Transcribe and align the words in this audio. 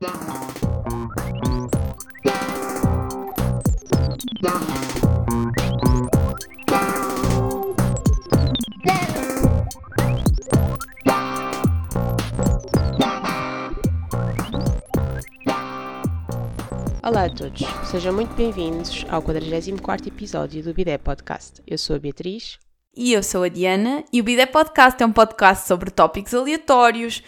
Olá 0.00 0.10
a 17.24 17.30
todos, 17.34 17.62
sejam 17.90 18.12
muito 18.12 18.32
bem-vindos 18.36 19.04
ao 19.08 19.20
44 19.20 20.06
episódio 20.06 20.62
do 20.62 20.72
Bidé 20.72 20.96
Podcast. 20.96 21.60
Eu 21.66 21.76
sou 21.76 21.96
a 21.96 21.98
Beatriz. 21.98 22.60
E 23.00 23.12
eu 23.12 23.22
sou 23.22 23.44
a 23.44 23.48
Diana, 23.48 24.04
e 24.12 24.20
o 24.20 24.24
Bidé 24.24 24.44
Podcast 24.44 25.00
é 25.00 25.06
um 25.06 25.12
podcast 25.12 25.68
sobre 25.68 25.88
tópicos 25.88 26.34
aleatórios, 26.34 27.22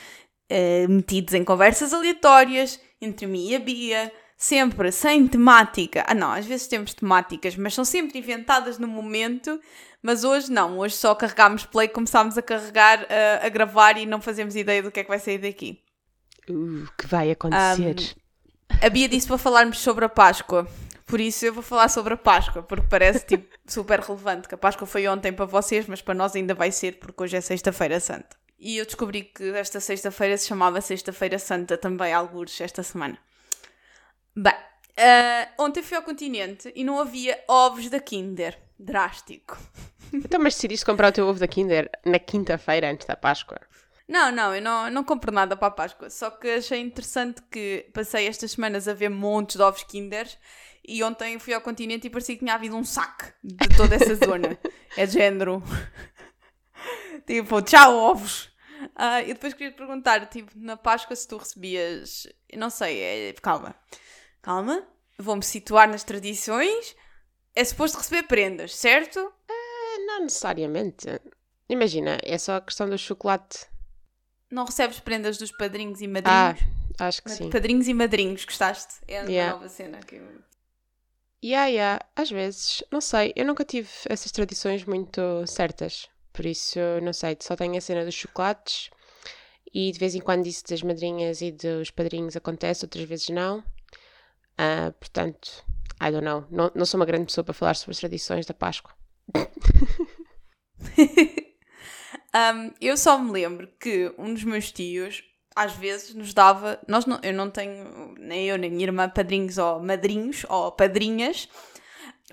eh, 0.50 0.86
metidos 0.88 1.32
em 1.32 1.44
conversas 1.44 1.94
aleatórias, 1.94 2.80
entre 3.00 3.26
mim 3.26 3.48
e 3.48 3.56
a 3.56 3.60
Bia, 3.60 4.12
sempre 4.36 4.90
sem 4.90 5.28
temática. 5.28 6.04
Ah 6.08 6.14
não, 6.14 6.32
às 6.32 6.44
vezes 6.44 6.66
temos 6.66 6.92
temáticas, 6.92 7.56
mas 7.56 7.72
são 7.72 7.84
sempre 7.84 8.18
inventadas 8.18 8.76
no 8.76 8.88
momento, 8.88 9.60
mas 10.02 10.24
hoje 10.24 10.50
não, 10.50 10.78
hoje 10.78 10.96
só 10.96 11.14
carregámos 11.14 11.64
play, 11.64 11.86
começámos 11.86 12.36
a 12.36 12.42
carregar, 12.42 13.06
eh, 13.08 13.40
a 13.42 13.48
gravar 13.48 13.96
e 13.96 14.04
não 14.06 14.20
fazemos 14.20 14.56
ideia 14.56 14.82
do 14.82 14.90
que 14.90 15.00
é 15.00 15.04
que 15.04 15.08
vai 15.08 15.20
sair 15.20 15.38
daqui. 15.38 15.80
Uh, 16.48 16.84
que 16.98 17.06
vai 17.06 17.30
acontecer? 17.30 18.16
A 18.82 18.88
Bia 18.88 19.08
disse 19.08 19.28
para 19.28 19.38
falarmos 19.38 19.78
sobre 19.78 20.04
a 20.04 20.08
Páscoa. 20.08 20.66
Por 21.06 21.20
isso 21.20 21.44
eu 21.44 21.52
vou 21.52 21.62
falar 21.62 21.88
sobre 21.88 22.14
a 22.14 22.16
Páscoa, 22.16 22.62
porque 22.62 22.86
parece 22.88 23.26
tipo 23.26 23.46
super 23.66 24.00
relevante. 24.00 24.48
Que 24.48 24.54
a 24.54 24.58
Páscoa 24.58 24.86
foi 24.86 25.06
ontem 25.06 25.32
para 25.32 25.44
vocês, 25.44 25.86
mas 25.86 26.00
para 26.00 26.14
nós 26.14 26.34
ainda 26.34 26.54
vai 26.54 26.72
ser, 26.72 26.98
porque 26.98 27.22
hoje 27.22 27.36
é 27.36 27.40
Sexta-feira 27.40 28.00
Santa. 28.00 28.39
E 28.60 28.76
eu 28.76 28.84
descobri 28.84 29.22
que 29.22 29.50
esta 29.54 29.80
sexta-feira 29.80 30.36
se 30.36 30.46
chamava 30.46 30.82
Sexta-feira 30.82 31.38
Santa 31.38 31.78
também, 31.78 32.12
alguns, 32.12 32.60
esta 32.60 32.82
semana. 32.82 33.18
Bem, 34.36 34.52
uh, 34.52 35.62
ontem 35.62 35.82
fui 35.82 35.96
ao 35.96 36.02
continente 36.02 36.70
e 36.76 36.84
não 36.84 37.00
havia 37.00 37.42
ovos 37.48 37.88
da 37.88 37.98
Kinder. 37.98 38.58
Drástico. 38.78 39.58
Então, 40.12 40.40
mas 40.40 40.54
decidiste 40.54 40.84
comprar 40.84 41.10
o 41.10 41.12
teu 41.12 41.24
ovo 41.24 41.38
da 41.38 41.46
Kinder 41.46 41.88
na 42.04 42.18
quinta-feira 42.18 42.90
antes 42.90 43.06
da 43.06 43.14
Páscoa? 43.14 43.60
Não, 44.08 44.32
não, 44.32 44.52
eu 44.52 44.60
não, 44.60 44.90
não 44.90 45.04
compro 45.04 45.30
nada 45.30 45.56
para 45.56 45.68
a 45.68 45.70
Páscoa. 45.70 46.10
Só 46.10 46.30
que 46.30 46.48
achei 46.48 46.80
interessante 46.80 47.40
que 47.48 47.88
passei 47.94 48.26
estas 48.26 48.50
semanas 48.50 48.88
a 48.88 48.92
ver 48.92 49.08
montes 49.08 49.54
de 49.54 49.62
ovos 49.62 49.84
Kinder 49.84 50.26
e 50.84 51.00
ontem 51.04 51.38
fui 51.38 51.54
ao 51.54 51.60
continente 51.60 52.08
e 52.08 52.10
parecia 52.10 52.34
que 52.34 52.40
tinha 52.40 52.54
havido 52.54 52.74
um 52.74 52.84
saque 52.84 53.26
de 53.44 53.68
toda 53.76 53.94
essa 53.94 54.16
zona. 54.16 54.58
É 54.96 55.06
de 55.06 55.12
género. 55.12 55.62
tipo, 57.24 57.62
tchau, 57.62 57.96
ovos! 57.96 58.49
Uh, 58.82 59.22
e 59.24 59.34
depois 59.34 59.54
queria 59.54 59.72
te 59.72 59.76
perguntar, 59.76 60.26
tipo, 60.26 60.52
na 60.56 60.76
Páscoa 60.76 61.14
se 61.14 61.26
tu 61.26 61.36
recebias. 61.36 62.26
Não 62.56 62.70
sei, 62.70 63.00
é, 63.00 63.32
calma. 63.34 63.74
Calma, 64.42 64.86
vou-me 65.18 65.42
situar 65.42 65.88
nas 65.88 66.04
tradições. 66.04 66.96
É 67.54 67.64
suposto 67.64 67.98
receber 67.98 68.24
prendas, 68.24 68.74
certo? 68.74 69.18
Uh, 69.20 70.06
não 70.06 70.22
necessariamente. 70.22 71.06
Imagina, 71.68 72.18
é 72.22 72.38
só 72.38 72.56
a 72.56 72.60
questão 72.60 72.88
do 72.88 72.96
chocolate 72.96 73.70
não 74.50 74.64
recebes 74.64 74.98
prendas 74.98 75.38
dos 75.38 75.52
padrinhos 75.52 76.00
e 76.00 76.08
madrinhos? 76.08 76.60
Ah, 76.98 77.06
acho 77.06 77.22
que 77.22 77.30
sim. 77.30 77.48
Padrinhos 77.50 77.86
e 77.86 77.94
madrinhos, 77.94 78.44
gostaste? 78.44 78.94
É 79.06 79.20
uma 79.20 79.30
yeah. 79.30 79.52
nova 79.54 79.68
cena 79.68 80.00
que 80.00 80.16
eu... 80.16 80.24
Yeah, 81.42 81.68
yeah, 81.68 82.04
às 82.14 82.30
vezes, 82.30 82.84
não 82.90 83.00
sei, 83.00 83.32
eu 83.34 83.46
nunca 83.46 83.64
tive 83.64 83.88
essas 84.06 84.30
tradições 84.30 84.84
muito 84.84 85.46
certas, 85.46 86.06
por 86.40 86.46
isso, 86.46 86.78
não 87.02 87.12
sei, 87.12 87.36
só 87.38 87.54
tenho 87.54 87.76
a 87.76 87.82
cena 87.82 88.02
dos 88.02 88.14
chocolates 88.14 88.88
e 89.74 89.92
de 89.92 89.98
vez 89.98 90.14
em 90.14 90.22
quando 90.22 90.46
isso 90.46 90.64
das 90.66 90.82
madrinhas 90.82 91.42
e 91.42 91.52
dos 91.52 91.90
padrinhos 91.90 92.34
acontece, 92.34 92.82
outras 92.82 93.04
vezes 93.04 93.28
não. 93.28 93.58
Uh, 94.58 94.90
portanto, 94.98 95.62
I 96.02 96.10
don't 96.10 96.24
know, 96.24 96.46
não, 96.50 96.72
não 96.74 96.86
sou 96.86 96.98
uma 96.98 97.04
grande 97.04 97.26
pessoa 97.26 97.44
para 97.44 97.52
falar 97.52 97.74
sobre 97.74 97.90
as 97.90 97.98
tradições 97.98 98.46
da 98.46 98.54
Páscoa. 98.54 98.94
Um, 102.32 102.72
eu 102.80 102.96
só 102.96 103.18
me 103.18 103.32
lembro 103.32 103.66
que 103.80 104.14
um 104.16 104.32
dos 104.32 104.44
meus 104.44 104.70
tios 104.70 105.24
às 105.54 105.72
vezes 105.72 106.14
nos 106.14 106.32
dava. 106.32 106.80
Nós 106.86 107.04
não, 107.04 107.18
eu 107.24 107.32
não 107.32 107.50
tenho, 107.50 108.14
nem 108.18 108.46
eu, 108.46 108.56
nem 108.56 108.70
minha 108.70 108.84
irmã, 108.84 109.08
padrinhos 109.08 109.58
ou 109.58 109.82
madrinhos 109.82 110.46
ou 110.48 110.70
padrinhas. 110.70 111.48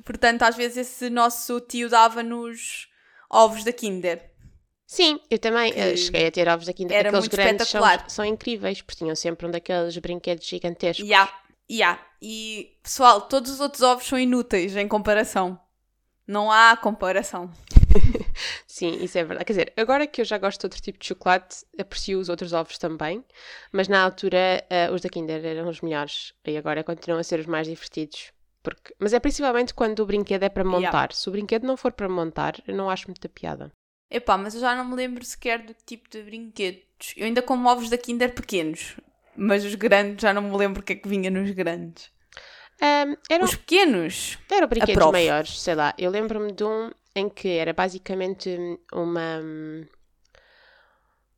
Portanto, 0.06 0.44
às 0.44 0.56
vezes 0.56 0.78
esse 0.78 1.10
nosso 1.10 1.60
tio 1.62 1.90
dava-nos 1.90 2.88
ovos 3.30 3.64
da 3.64 3.72
Kinder. 3.72 4.32
Sim, 4.86 5.20
eu 5.30 5.38
também 5.38 5.74
que 5.74 5.98
cheguei 5.98 6.28
a 6.28 6.32
ter 6.32 6.48
ovos 6.48 6.66
da 6.66 6.74
Kinder. 6.74 6.96
Era 6.96 7.10
Aqueles 7.10 7.26
muito 7.26 7.36
grandes. 7.36 7.68
São, 7.68 7.82
são 8.08 8.26
incríveis, 8.26 8.82
porque 8.82 9.00
tinham 9.00 9.16
sempre 9.16 9.46
um 9.46 9.52
daqueles 9.52 9.98
brinquedos 9.98 10.48
gigantescos. 10.48 11.06
Yeah, 11.06 11.32
yeah. 11.70 12.02
E, 12.22 12.78
pessoal, 12.82 13.22
todos 13.22 13.52
os 13.52 13.60
outros 13.60 13.84
ovos 13.84 14.08
são 14.08 14.18
inúteis 14.18 14.76
em 14.78 14.88
comparação. 14.88 15.60
Não 16.26 16.50
há 16.50 16.76
comparação. 16.78 17.52
Sim, 18.68 19.04
isso 19.04 19.18
é 19.18 19.24
verdade. 19.24 19.46
Quer 19.46 19.54
dizer, 19.54 19.74
agora 19.76 20.08
que 20.08 20.22
eu 20.22 20.26
já 20.26 20.38
gosto 20.38 20.62
de 20.62 20.66
outro 20.68 20.82
tipo 20.82 21.00
de 21.00 21.06
chocolate, 21.06 21.66
aprecio 21.80 22.20
os 22.20 22.30
outros 22.30 22.54
ovos 22.54 22.78
também, 22.78 23.24
mas 23.72 23.88
na 23.88 24.02
altura 24.04 24.64
uh, 24.70 24.94
os 24.94 25.02
da 25.02 25.10
Kinder 25.10 25.44
eram 25.44 25.68
os 25.70 25.82
melhores 25.82 26.34
e 26.46 26.58
agora 26.58 26.84
continuam 26.84 27.20
a 27.20 27.24
ser 27.24 27.40
os 27.40 27.46
mais 27.46 27.68
divertidos. 27.68 28.32
Porque... 28.68 28.94
Mas 29.00 29.14
é 29.14 29.20
principalmente 29.20 29.74
quando 29.74 30.02
o 30.02 30.06
brinquedo 30.06 30.44
é 30.44 30.50
para 30.50 30.64
montar. 30.66 30.82
Yeah. 30.82 31.14
Se 31.14 31.30
o 31.30 31.32
brinquedo 31.32 31.66
não 31.66 31.78
for 31.78 31.94
para 31.94 32.10
montar, 32.10 32.62
eu 32.68 32.76
não 32.76 32.90
acho 32.90 33.08
muita 33.08 33.30
piada. 33.30 33.72
Epá, 34.12 34.38
mas 34.38 34.56
eu 34.56 34.60
já 34.60 34.76
não 34.76 34.84
me 34.84 34.96
lembro 34.96 35.24
sequer 35.24 35.60
do 35.64 35.74
tipo 35.86 36.10
de 36.10 36.22
brinquedos. 36.22 37.14
Eu 37.16 37.26
ainda 37.26 37.42
como 37.42 37.70
ovos 37.70 37.90
da 37.90 37.98
Kinder 37.98 38.34
pequenos, 38.34 38.98
mas 39.38 39.64
os 39.64 39.76
grandes 39.76 40.22
já 40.22 40.34
não 40.34 40.42
me 40.42 40.58
lembro 40.58 40.82
o 40.82 40.84
que 40.84 40.94
é 40.94 40.96
que 40.98 41.08
vinha 41.08 41.30
nos 41.30 41.50
grandes. 41.52 42.10
Um, 42.82 43.16
eram, 43.30 43.46
Os 43.46 43.56
pequenos? 43.56 44.38
Eram 44.52 44.68
brinquedos 44.68 45.12
maiores, 45.12 45.62
sei 45.62 45.76
lá. 45.76 45.94
Eu 45.98 46.12
lembro-me 46.12 46.52
de 46.52 46.64
um 46.64 46.92
em 47.16 47.30
que 47.30 47.48
era 47.48 47.74
basicamente 47.74 48.58
uma 48.94 49.42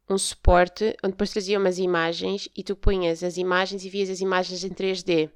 um 0.09 0.17
suporte 0.17 0.97
onde 1.03 1.13
depois 1.13 1.29
trazia 1.29 1.59
umas 1.59 1.77
imagens 1.77 2.49
e 2.57 2.63
tu 2.63 2.75
punhas 2.75 3.23
as 3.23 3.37
imagens 3.37 3.85
e 3.85 3.89
vias 3.89 4.09
as 4.09 4.19
imagens 4.19 4.63
em 4.63 4.69
3D. 4.69 5.29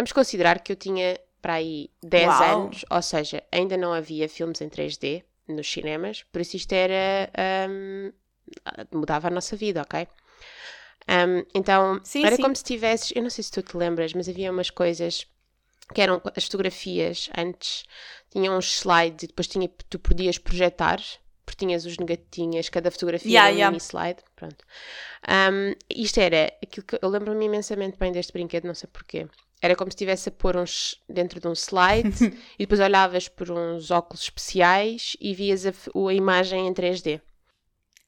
Vamos 0.00 0.12
considerar 0.12 0.60
que 0.60 0.72
eu 0.72 0.76
tinha 0.76 1.20
para 1.42 1.54
aí 1.54 1.90
10 2.02 2.26
Uau. 2.26 2.42
anos, 2.42 2.86
ou 2.88 3.02
seja, 3.02 3.42
ainda 3.52 3.76
não 3.76 3.92
havia 3.92 4.30
filmes 4.30 4.62
em 4.62 4.68
3D 4.70 5.22
nos 5.46 5.70
cinemas, 5.70 6.22
por 6.32 6.40
isso 6.40 6.56
isto 6.56 6.72
era. 6.72 7.30
Um, 7.68 8.10
mudava 8.90 9.28
a 9.28 9.30
nossa 9.30 9.54
vida, 9.56 9.82
ok? 9.82 10.08
Um, 11.06 11.44
então, 11.54 12.00
sim, 12.02 12.24
era 12.24 12.36
sim. 12.36 12.40
como 12.40 12.56
se 12.56 12.64
tivesses. 12.64 13.12
Eu 13.14 13.22
não 13.22 13.28
sei 13.28 13.44
se 13.44 13.50
tu 13.50 13.60
te 13.60 13.76
lembras, 13.76 14.14
mas 14.14 14.26
havia 14.26 14.50
umas 14.50 14.70
coisas 14.70 15.26
que 15.94 16.00
eram 16.00 16.22
as 16.34 16.44
fotografias 16.46 17.28
antes, 17.36 17.84
tinham 18.30 18.56
uns 18.56 18.78
slides 18.78 19.24
e 19.24 19.26
depois 19.26 19.48
tinha, 19.48 19.68
tu 19.90 19.98
podias 19.98 20.38
projetar, 20.38 20.98
porque 21.44 21.66
tinhas 21.66 21.84
os 21.84 21.98
negatinhas, 21.98 22.70
cada 22.70 22.90
fotografia 22.90 23.30
yeah, 23.30 23.48
era 23.48 23.54
um 23.54 23.58
yeah. 23.58 23.70
mini 23.70 23.82
slide. 23.82 24.22
Pronto. 24.34 24.64
Um, 25.28 25.74
isto 25.90 26.18
era 26.20 26.50
aquilo 26.62 26.86
que 26.86 26.98
eu 27.02 27.08
lembro-me 27.10 27.44
imensamente 27.44 27.98
bem 27.98 28.10
deste 28.10 28.32
brinquedo, 28.32 28.64
não 28.64 28.74
sei 28.74 28.88
porquê. 28.90 29.28
Era 29.62 29.76
como 29.76 29.90
se 29.90 29.94
estivesse 29.94 30.28
a 30.30 30.32
pôr 30.32 30.56
uns 30.56 31.00
dentro 31.08 31.38
de 31.38 31.46
um 31.46 31.52
slide 31.52 32.08
e 32.58 32.64
depois 32.64 32.80
olhavas 32.80 33.28
por 33.28 33.50
uns 33.50 33.90
óculos 33.90 34.22
especiais 34.22 35.16
e 35.20 35.34
vias 35.34 35.66
a, 35.66 35.70
a 35.70 36.12
imagem 36.14 36.66
em 36.66 36.72
3D. 36.72 37.20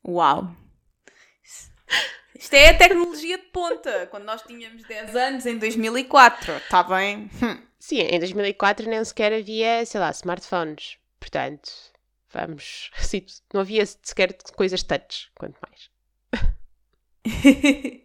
Uau! 0.07 0.57
Isto 2.35 2.55
é 2.55 2.71
a 2.71 2.77
tecnologia 2.77 3.39
de 3.39 3.45
ponta, 3.45 4.09
quando 4.11 4.25
nós 4.25 4.43
tínhamos 4.43 4.83
10 4.83 5.15
anos, 5.15 5.47
em 5.47 5.59
2004, 5.59 6.55
está 6.55 6.83
bem? 6.83 7.31
Hum. 7.41 7.63
Sim, 7.79 8.01
em 8.01 8.19
2004 8.19 8.89
nem 8.89 9.05
sequer 9.05 9.33
havia, 9.33 9.85
sei 9.87 10.01
lá, 10.01 10.11
smartphones. 10.11 10.97
Portanto, 11.21 11.71
vamos. 12.33 12.91
Não 13.55 13.61
havia 13.61 13.87
sequer 13.87 14.37
coisas 14.57 14.83
touch, 14.83 15.31
quanto 15.37 15.57
mais. 15.61 15.91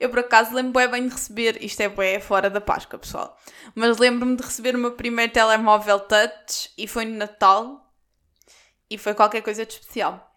Eu, 0.00 0.08
por 0.08 0.20
acaso, 0.20 0.54
lembro 0.54 0.90
bem 0.90 1.06
de 1.06 1.12
receber. 1.12 1.62
Isto 1.62 1.82
é 1.82 1.88
bem 1.90 2.18
fora 2.20 2.48
da 2.48 2.60
Páscoa, 2.60 2.98
pessoal. 2.98 3.36
Mas 3.74 3.98
lembro-me 3.98 4.34
de 4.34 4.42
receber 4.42 4.74
o 4.74 4.78
meu 4.78 4.92
primeiro 4.92 5.30
telemóvel 5.30 6.00
touch 6.00 6.70
e 6.76 6.88
foi 6.88 7.04
no 7.04 7.18
Natal. 7.18 7.86
E 8.88 8.96
foi 8.96 9.12
qualquer 9.12 9.42
coisa 9.42 9.66
de 9.66 9.74
especial. 9.74 10.34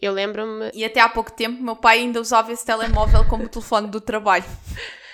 Eu 0.00 0.12
lembro-me. 0.12 0.70
E 0.72 0.84
até 0.84 1.00
há 1.00 1.08
pouco 1.08 1.32
tempo 1.32 1.60
meu 1.60 1.74
pai 1.74 1.98
ainda 1.98 2.20
usava 2.20 2.52
esse 2.52 2.64
telemóvel 2.64 3.26
como 3.28 3.48
telefone 3.48 3.88
do 3.88 4.00
trabalho. 4.00 4.44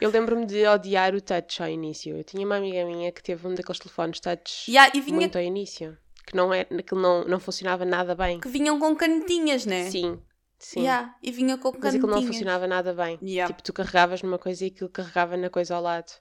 Eu 0.00 0.10
lembro-me 0.10 0.46
de 0.46 0.66
odiar 0.66 1.14
o 1.14 1.20
touch 1.20 1.62
ao 1.62 1.68
início. 1.68 2.16
Eu 2.16 2.22
tinha 2.22 2.44
uma 2.44 2.56
amiga 2.56 2.84
minha 2.84 3.10
que 3.10 3.22
teve 3.22 3.46
um 3.46 3.54
daqueles 3.54 3.78
telefones 3.78 4.20
touch 4.20 4.70
yeah, 4.70 4.92
vinha... 4.92 5.16
muito 5.16 5.36
ao 5.36 5.42
início. 5.42 5.96
Que 6.26 6.36
não, 6.36 6.52
é, 6.52 6.64
que 6.64 6.94
não, 6.94 7.24
não 7.24 7.40
funcionava 7.40 7.84
nada 7.84 8.14
bem. 8.14 8.38
Que 8.38 8.48
vinham 8.48 8.78
com 8.78 8.94
canetinhas, 8.94 9.64
né? 9.64 9.90
Sim. 9.90 10.20
Sim. 10.58 10.80
Yeah, 10.80 11.14
e 11.22 11.30
vinha 11.30 11.56
com. 11.56 11.72
Mas 11.78 11.94
aquilo 11.94 12.10
não 12.10 12.22
funcionava 12.22 12.66
nada 12.66 12.92
bem. 12.92 13.18
Yeah. 13.22 13.52
Tipo, 13.52 13.62
tu 13.62 13.72
carregavas 13.72 14.22
numa 14.22 14.38
coisa 14.38 14.64
e 14.64 14.68
aquilo 14.68 14.90
carregava 14.90 15.36
na 15.36 15.48
coisa 15.48 15.76
ao 15.76 15.82
lado. 15.82 16.12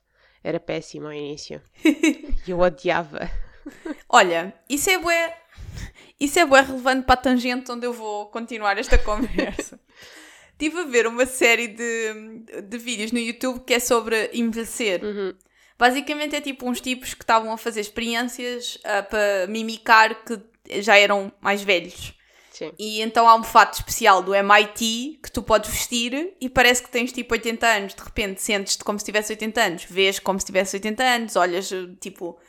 Era 0.44 0.60
péssimo 0.60 1.08
ao 1.08 1.14
início. 1.14 1.62
e 1.84 2.52
eu 2.52 2.60
odiava. 2.60 3.30
Olha, 4.08 4.54
isso 4.70 4.90
é 4.90 4.98
bué 4.98 5.36
isso 6.20 6.40
é 6.40 6.46
bem 6.46 6.64
relevante 6.64 7.06
para 7.06 7.14
a 7.14 7.18
tangente 7.18 7.72
onde 7.72 7.86
eu 7.86 7.94
vou 7.94 8.28
continuar 8.28 8.78
esta 8.78 8.98
conversa. 9.00 9.80
Estive 10.52 10.80
a 10.80 10.86
ver 10.86 11.06
uma 11.06 11.26
série 11.28 11.68
de, 11.68 12.62
de 12.64 12.78
vídeos 12.78 13.12
no 13.12 13.20
YouTube 13.20 13.64
que 13.64 13.76
é 13.76 13.80
sobre 13.80 14.32
envelhecer. 14.34 15.04
Uhum. 15.04 15.34
Basicamente 15.78 16.36
é 16.36 16.42
tipo 16.42 16.68
uns 16.68 16.82
tipos 16.82 17.14
que 17.14 17.24
estavam 17.24 17.52
a 17.54 17.58
fazer 17.58 17.82
experiências 17.82 18.78
uh, 18.78 19.08
para 19.08 19.46
mimicar 19.48 20.24
que 20.24 20.42
já 20.82 20.98
eram 20.98 21.32
mais 21.40 21.62
velhos. 21.62 22.17
Sim. 22.58 22.74
E 22.80 23.02
então 23.02 23.30
há 23.30 23.36
um 23.36 23.44
fato 23.44 23.76
especial 23.76 24.24
do 24.24 24.34
MIT 24.34 25.20
que 25.22 25.32
tu 25.32 25.44
podes 25.44 25.70
vestir 25.70 26.36
e 26.42 26.50
parece 26.50 26.82
que 26.82 26.90
tens 26.90 27.12
tipo 27.12 27.32
80 27.32 27.68
anos. 27.68 27.94
De 27.94 28.02
repente 28.02 28.42
sentes-te 28.42 28.84
como 28.84 28.98
se 28.98 29.06
tivesse 29.06 29.32
80 29.32 29.62
anos. 29.62 29.86
Vês 29.88 30.18
como 30.18 30.40
se 30.40 30.46
tivesse 30.48 30.76
80 30.76 31.04
anos, 31.04 31.36
olhas 31.36 31.70
tipo. 32.02 32.40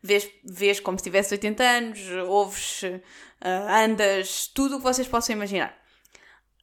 Vês, 0.00 0.30
vês 0.44 0.78
como 0.78 0.96
se 0.96 1.02
tivesse 1.02 1.34
80 1.34 1.64
anos, 1.64 1.98
ouves, 2.28 2.82
uh, 2.84 3.02
andas, 3.68 4.46
tudo 4.46 4.76
o 4.76 4.78
que 4.78 4.84
vocês 4.84 5.08
possam 5.08 5.34
imaginar. 5.34 5.76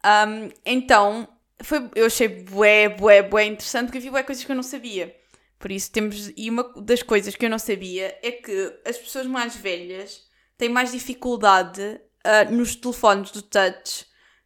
Um, 0.06 0.50
então, 0.66 1.28
foi, 1.62 1.90
eu 1.96 2.06
achei 2.06 2.30
bué, 2.30 2.88
bué, 2.88 3.22
bué 3.22 3.46
interessante 3.46 3.88
porque 3.88 4.00
vi 4.00 4.10
bué 4.10 4.24
coisas 4.24 4.46
que 4.46 4.52
eu 4.52 4.56
não 4.56 4.64
sabia. 4.64 5.14
Por 5.60 5.72
isso 5.72 5.92
temos. 5.92 6.32
E 6.38 6.50
uma 6.50 6.64
das 6.78 7.04
coisas 7.04 7.36
que 7.36 7.46
eu 7.46 7.50
não 7.50 7.60
sabia 7.60 8.18
é 8.24 8.32
que 8.32 8.80
as 8.86 8.98
pessoas 8.98 9.28
mais 9.28 9.58
velhas 9.58 10.22
têm 10.58 10.70
mais 10.70 10.94
dificuldade 10.94 12.00
uh, 12.26 12.52
nos 12.52 12.76
telefones 12.76 13.32
do 13.32 13.42
touch 13.42 14.06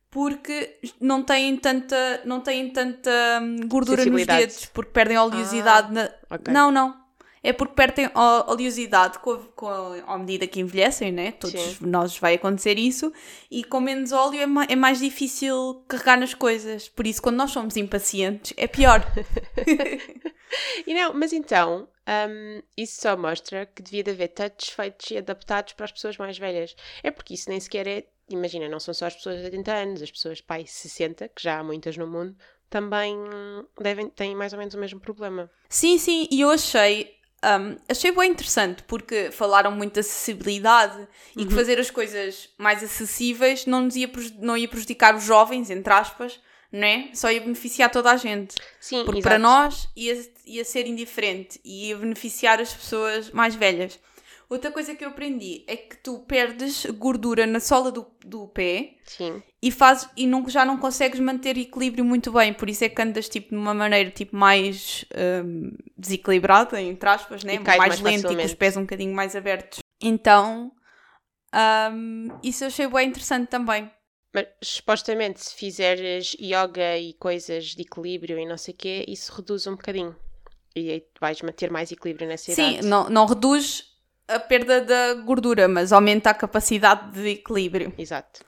porque 0.10 0.80
não 1.00 1.22
têm 1.22 1.58
tanta, 1.58 2.22
não 2.26 2.40
têm 2.40 2.72
tanta 2.72 3.12
hum, 3.42 3.68
gordura 3.68 4.06
nos 4.06 4.26
dedos, 4.26 4.66
porque 4.66 4.92
perdem 4.92 5.18
oleosidade. 5.18 5.90
Ah, 5.90 5.92
na... 5.92 6.36
okay. 6.36 6.54
Não, 6.54 6.72
não 6.72 7.07
é 7.44 7.54
porque 7.54 7.74
perdem 7.76 8.10
oleosidade 8.48 9.20
com 9.20 9.32
a, 9.32 9.40
com 9.56 9.68
a, 9.68 10.14
à 10.14 10.18
medida 10.18 10.48
que 10.48 10.60
envelhecem, 10.60 11.12
né? 11.12 11.32
Todos 11.32 11.60
Sim. 11.60 11.78
nós 11.82 12.18
vai 12.18 12.36
acontecer 12.36 12.78
isso, 12.78 13.12
e 13.50 13.64
com 13.64 13.80
menos 13.80 14.12
óleo 14.12 14.40
é, 14.40 14.46
ma 14.46 14.66
é, 14.66 14.76
mais 14.76 15.00
difícil 15.00 15.84
carregar 15.88 16.20
nas 16.20 16.34
coisas. 16.34 16.90
Por 16.90 17.06
isso, 17.08 17.22
quando 17.22 17.38
nós 17.38 17.52
somos 17.52 17.78
impacientes, 17.78 18.54
é 18.58 18.68
pior. 18.68 19.06
e 20.86 20.94
não, 20.94 21.14
mas 21.14 21.34
então, 21.34 21.88
um, 22.08 22.62
isso 22.76 23.02
só 23.02 23.18
mostra 23.18 23.66
que 23.66 23.82
devia 23.82 24.04
de 24.04 24.12
haver 24.12 24.30
touches 24.30 24.70
feitos 24.70 25.12
e 25.12 25.18
adaptados 25.18 25.74
para 25.74 25.86
as 25.86 25.92
pessoas 25.92 26.18
mais 26.18 26.38
velhas. 26.38 26.76
É 27.04 27.12
porque 27.12 27.34
isso 27.34 27.50
nem 27.50 27.60
sequer 27.60 27.88
é. 27.88 28.08
Imagina, 28.30 28.68
não 28.68 28.80
são 28.80 28.94
só 28.94 29.06
as 29.06 29.16
pessoas 29.16 29.40
de 29.40 29.46
80 29.46 29.74
anos, 29.74 30.02
as 30.02 30.12
pessoas 30.12 30.42
pai 30.42 30.66
60, 30.66 31.30
que 31.30 31.42
já 31.42 31.60
há 31.60 31.64
muitas 31.64 31.96
no 31.96 32.06
mundo, 32.06 32.36
também 32.70 33.18
devem, 33.80 34.10
têm 34.10 34.36
mais 34.36 34.52
ou 34.52 34.60
menos 34.60 34.74
o 34.74 34.80
mesmo 34.80 35.00
problema. 35.00 35.50
Sim, 35.70 35.98
sim, 35.98 36.28
e 36.30 36.42
eu 36.42 36.50
achei 36.50 37.17
um, 37.44 37.78
achei 37.88 38.12
bem 38.12 38.32
interessante 38.32 38.84
porque 38.84 39.32
falaram 39.32 39.72
muito 39.72 39.94
de 39.94 40.00
acessibilidade 40.00 40.98
uhum. 40.98 41.08
e 41.36 41.46
que 41.46 41.52
uhum. 41.52 41.58
fazer 41.58 41.80
as 41.80 41.92
coisas 41.92 42.50
mais 42.58 42.84
acessíveis 42.84 43.66
não, 43.66 43.82
nos 43.82 43.96
ia, 43.96 44.10
não 44.40 44.58
ia 44.58 44.68
prejudicar 44.68 45.16
os 45.16 45.24
jovens, 45.24 45.70
entre 45.70 45.94
aspas, 45.94 46.40
né? 46.72 47.10
Só 47.14 47.32
ia 47.32 47.40
beneficiar 47.40 47.92
toda 47.92 48.12
a 48.12 48.18
gente. 48.18 48.56
Sim, 48.80 49.06
porque 49.06 49.20
exato. 49.20 49.30
para 49.30 49.40
nós 49.40 49.88
ia, 49.96 50.30
ia 50.46 50.66
ser 50.66 50.88
indiferente 50.88 51.60
e 51.64 51.90
ia 51.90 51.98
beneficiar 51.98 52.60
as 52.60 52.74
pessoas 52.74 53.30
mais 53.30 53.56
velhas. 53.56 54.00
Outra 54.50 54.72
coisa 54.72 54.96
que 54.96 55.04
eu 55.04 55.10
aprendi 55.10 55.66
é 55.68 55.76
que 55.76 55.98
tu 55.98 56.20
perdes 56.20 56.86
gordura 56.86 57.46
na 57.46 57.60
sola 57.60 57.92
do, 57.92 58.08
do 58.26 58.48
pé 58.48 58.96
Sim. 59.04 59.44
e, 59.62 59.70
faz, 59.70 60.10
e 60.16 60.26
não, 60.26 60.48
já 60.48 60.64
não 60.64 60.78
consegues 60.78 61.20
manter 61.20 61.58
equilíbrio 61.58 62.06
muito 62.06 62.32
bem, 62.32 62.54
por 62.54 62.70
isso 62.70 62.86
é 62.86 62.90
que 62.90 63.02
andas 63.02 63.28
tipo, 63.28 63.50
de 63.50 63.58
uma 63.58 63.74
maneira 63.74 64.10
tipo, 64.10 64.38
mais 64.38 65.04
um, 65.44 65.72
desequilibrada, 65.98 66.82
entre 66.82 67.10
aspas, 67.10 67.44
né? 67.44 67.60
mais, 67.60 67.78
mais 67.78 68.00
lento 68.00 68.32
e 68.32 68.36
com 68.38 68.44
os 68.44 68.54
pés 68.54 68.78
um 68.78 68.82
bocadinho 68.82 69.14
mais 69.14 69.36
abertos. 69.36 69.80
Então, 70.02 70.72
um, 71.92 72.28
isso 72.42 72.64
eu 72.64 72.68
achei 72.68 72.88
bem 72.88 73.10
interessante 73.10 73.50
também. 73.50 73.92
Mas 74.34 74.48
supostamente, 74.64 75.44
se 75.44 75.56
fizeres 75.56 76.38
yoga 76.40 76.98
e 76.98 77.14
coisas 77.14 77.66
de 77.66 77.82
equilíbrio 77.82 78.40
e 78.40 78.46
não 78.46 78.58
sei 78.58 78.74
o 78.74 78.78
quê, 78.78 79.06
isso 79.08 79.34
reduz 79.34 79.68
um 79.68 79.72
bocadinho. 79.72 80.16
E 80.74 80.92
aí 80.92 81.04
vais 81.20 81.42
manter 81.42 81.70
mais 81.70 81.92
equilíbrio 81.92 82.28
nessa 82.28 82.52
idade. 82.52 82.82
Sim, 82.82 82.88
não, 82.88 83.10
não 83.10 83.26
reduz 83.26 83.97
a 84.28 84.40
perda 84.40 84.82
da 84.82 85.14
gordura, 85.16 85.68
mas 85.68 85.92
aumenta 85.92 86.30
a 86.30 86.34
capacidade 86.34 87.12
de 87.12 87.30
equilíbrio. 87.30 87.94
Exato. 87.98 88.42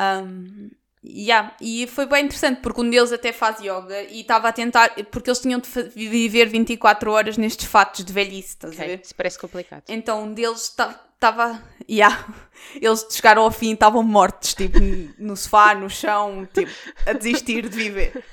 Um, 0.00 0.70
yeah. 1.04 1.54
E 1.60 1.86
foi 1.86 2.06
bem 2.06 2.24
interessante 2.24 2.60
porque 2.60 2.80
um 2.80 2.90
deles 2.90 3.12
até 3.12 3.32
faz 3.32 3.60
yoga 3.60 4.02
e 4.02 4.22
estava 4.22 4.48
a 4.48 4.52
tentar, 4.52 4.90
porque 5.10 5.30
eles 5.30 5.40
tinham 5.40 5.60
de 5.60 5.68
viver 5.94 6.46
24 6.46 7.10
horas 7.12 7.36
nestes 7.36 7.66
fatos 7.66 8.04
de 8.04 8.12
velhice, 8.12 8.48
estás 8.48 8.74
okay. 8.74 8.84
a 8.84 8.88
ver? 8.88 9.00
Isso 9.04 9.14
parece 9.14 9.38
complicado. 9.38 9.84
Então 9.88 10.24
um 10.24 10.34
deles 10.34 10.62
estava. 10.62 11.62
Yeah. 11.88 12.26
Eles 12.80 13.06
chegaram 13.10 13.42
ao 13.42 13.50
fim 13.50 13.70
e 13.70 13.74
estavam 13.74 14.02
mortos, 14.02 14.54
tipo, 14.54 14.78
no 15.18 15.36
sofá, 15.36 15.74
no 15.74 15.88
chão, 15.88 16.48
tipo, 16.52 16.70
a 17.06 17.12
desistir 17.12 17.68
de 17.68 17.76
viver. 17.76 18.24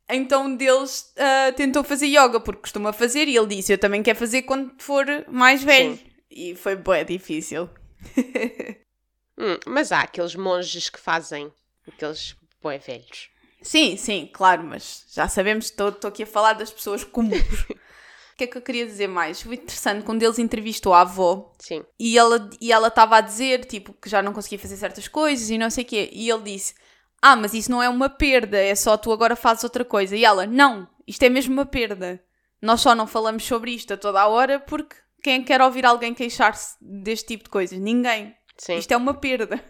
Então 0.08 0.46
um 0.46 0.56
deles 0.56 1.12
uh, 1.16 1.52
tentou 1.54 1.82
fazer 1.82 2.06
yoga 2.06 2.38
porque 2.38 2.62
costuma 2.62 2.92
fazer 2.92 3.28
e 3.28 3.36
ele 3.36 3.56
disse: 3.56 3.72
Eu 3.72 3.78
também 3.78 4.02
quero 4.02 4.18
fazer 4.18 4.42
quando 4.42 4.72
for 4.78 5.04
mais 5.28 5.62
velho. 5.62 5.96
Sim. 5.96 6.06
E 6.30 6.54
foi 6.54 6.76
bem 6.76 7.04
difícil. 7.04 7.68
hum, 9.38 9.58
mas 9.66 9.90
há 9.90 10.00
aqueles 10.00 10.34
monges 10.34 10.88
que 10.88 11.00
fazem 11.00 11.52
aqueles 11.86 12.36
bem 12.62 12.78
velhos. 12.78 13.30
Sim, 13.62 13.96
sim, 13.96 14.30
claro, 14.32 14.62
mas 14.62 15.04
já 15.12 15.28
sabemos, 15.28 15.66
estou 15.66 15.88
aqui 16.04 16.22
a 16.22 16.26
falar 16.26 16.52
das 16.52 16.70
pessoas 16.70 17.04
comuns. 17.04 17.66
O 18.32 18.36
que 18.36 18.44
é 18.44 18.46
que 18.48 18.58
eu 18.58 18.60
queria 18.60 18.84
dizer 18.84 19.06
mais? 19.06 19.40
Foi 19.40 19.54
interessante 19.54 20.04
quando 20.04 20.22
eles 20.22 20.38
entrevistou 20.38 20.92
a 20.92 21.00
avó. 21.00 21.54
Sim. 21.58 21.82
E 21.98 22.18
ela 22.18 22.50
e 22.60 22.70
ela 22.70 22.88
estava 22.88 23.16
a 23.16 23.22
dizer, 23.22 23.64
tipo, 23.64 23.94
que 23.94 24.10
já 24.10 24.20
não 24.20 24.34
conseguia 24.34 24.58
fazer 24.58 24.76
certas 24.76 25.08
coisas 25.08 25.48
e 25.48 25.56
não 25.56 25.70
sei 25.70 25.84
o 25.84 25.86
quê. 25.86 26.10
E 26.12 26.28
ele 26.28 26.42
disse: 26.42 26.74
ah, 27.20 27.36
mas 27.36 27.54
isso 27.54 27.70
não 27.70 27.82
é 27.82 27.88
uma 27.88 28.08
perda, 28.08 28.58
é 28.58 28.74
só 28.74 28.96
tu 28.96 29.12
agora 29.12 29.34
fazes 29.34 29.64
outra 29.64 29.84
coisa. 29.84 30.16
E 30.16 30.24
ela, 30.24 30.46
não, 30.46 30.88
isto 31.06 31.22
é 31.22 31.28
mesmo 31.28 31.52
uma 31.54 31.66
perda. 31.66 32.22
Nós 32.60 32.80
só 32.80 32.94
não 32.94 33.06
falamos 33.06 33.44
sobre 33.44 33.72
isto 33.72 33.94
a 33.94 33.96
toda 33.96 34.20
a 34.20 34.26
hora 34.26 34.60
porque 34.60 34.96
quem 35.22 35.42
quer 35.42 35.60
ouvir 35.60 35.84
alguém 35.84 36.14
queixar-se 36.14 36.76
deste 36.80 37.28
tipo 37.28 37.44
de 37.44 37.50
coisas? 37.50 37.78
Ninguém. 37.78 38.34
Sim. 38.56 38.76
Isto 38.78 38.92
é 38.92 38.96
uma 38.96 39.14
perda. 39.14 39.62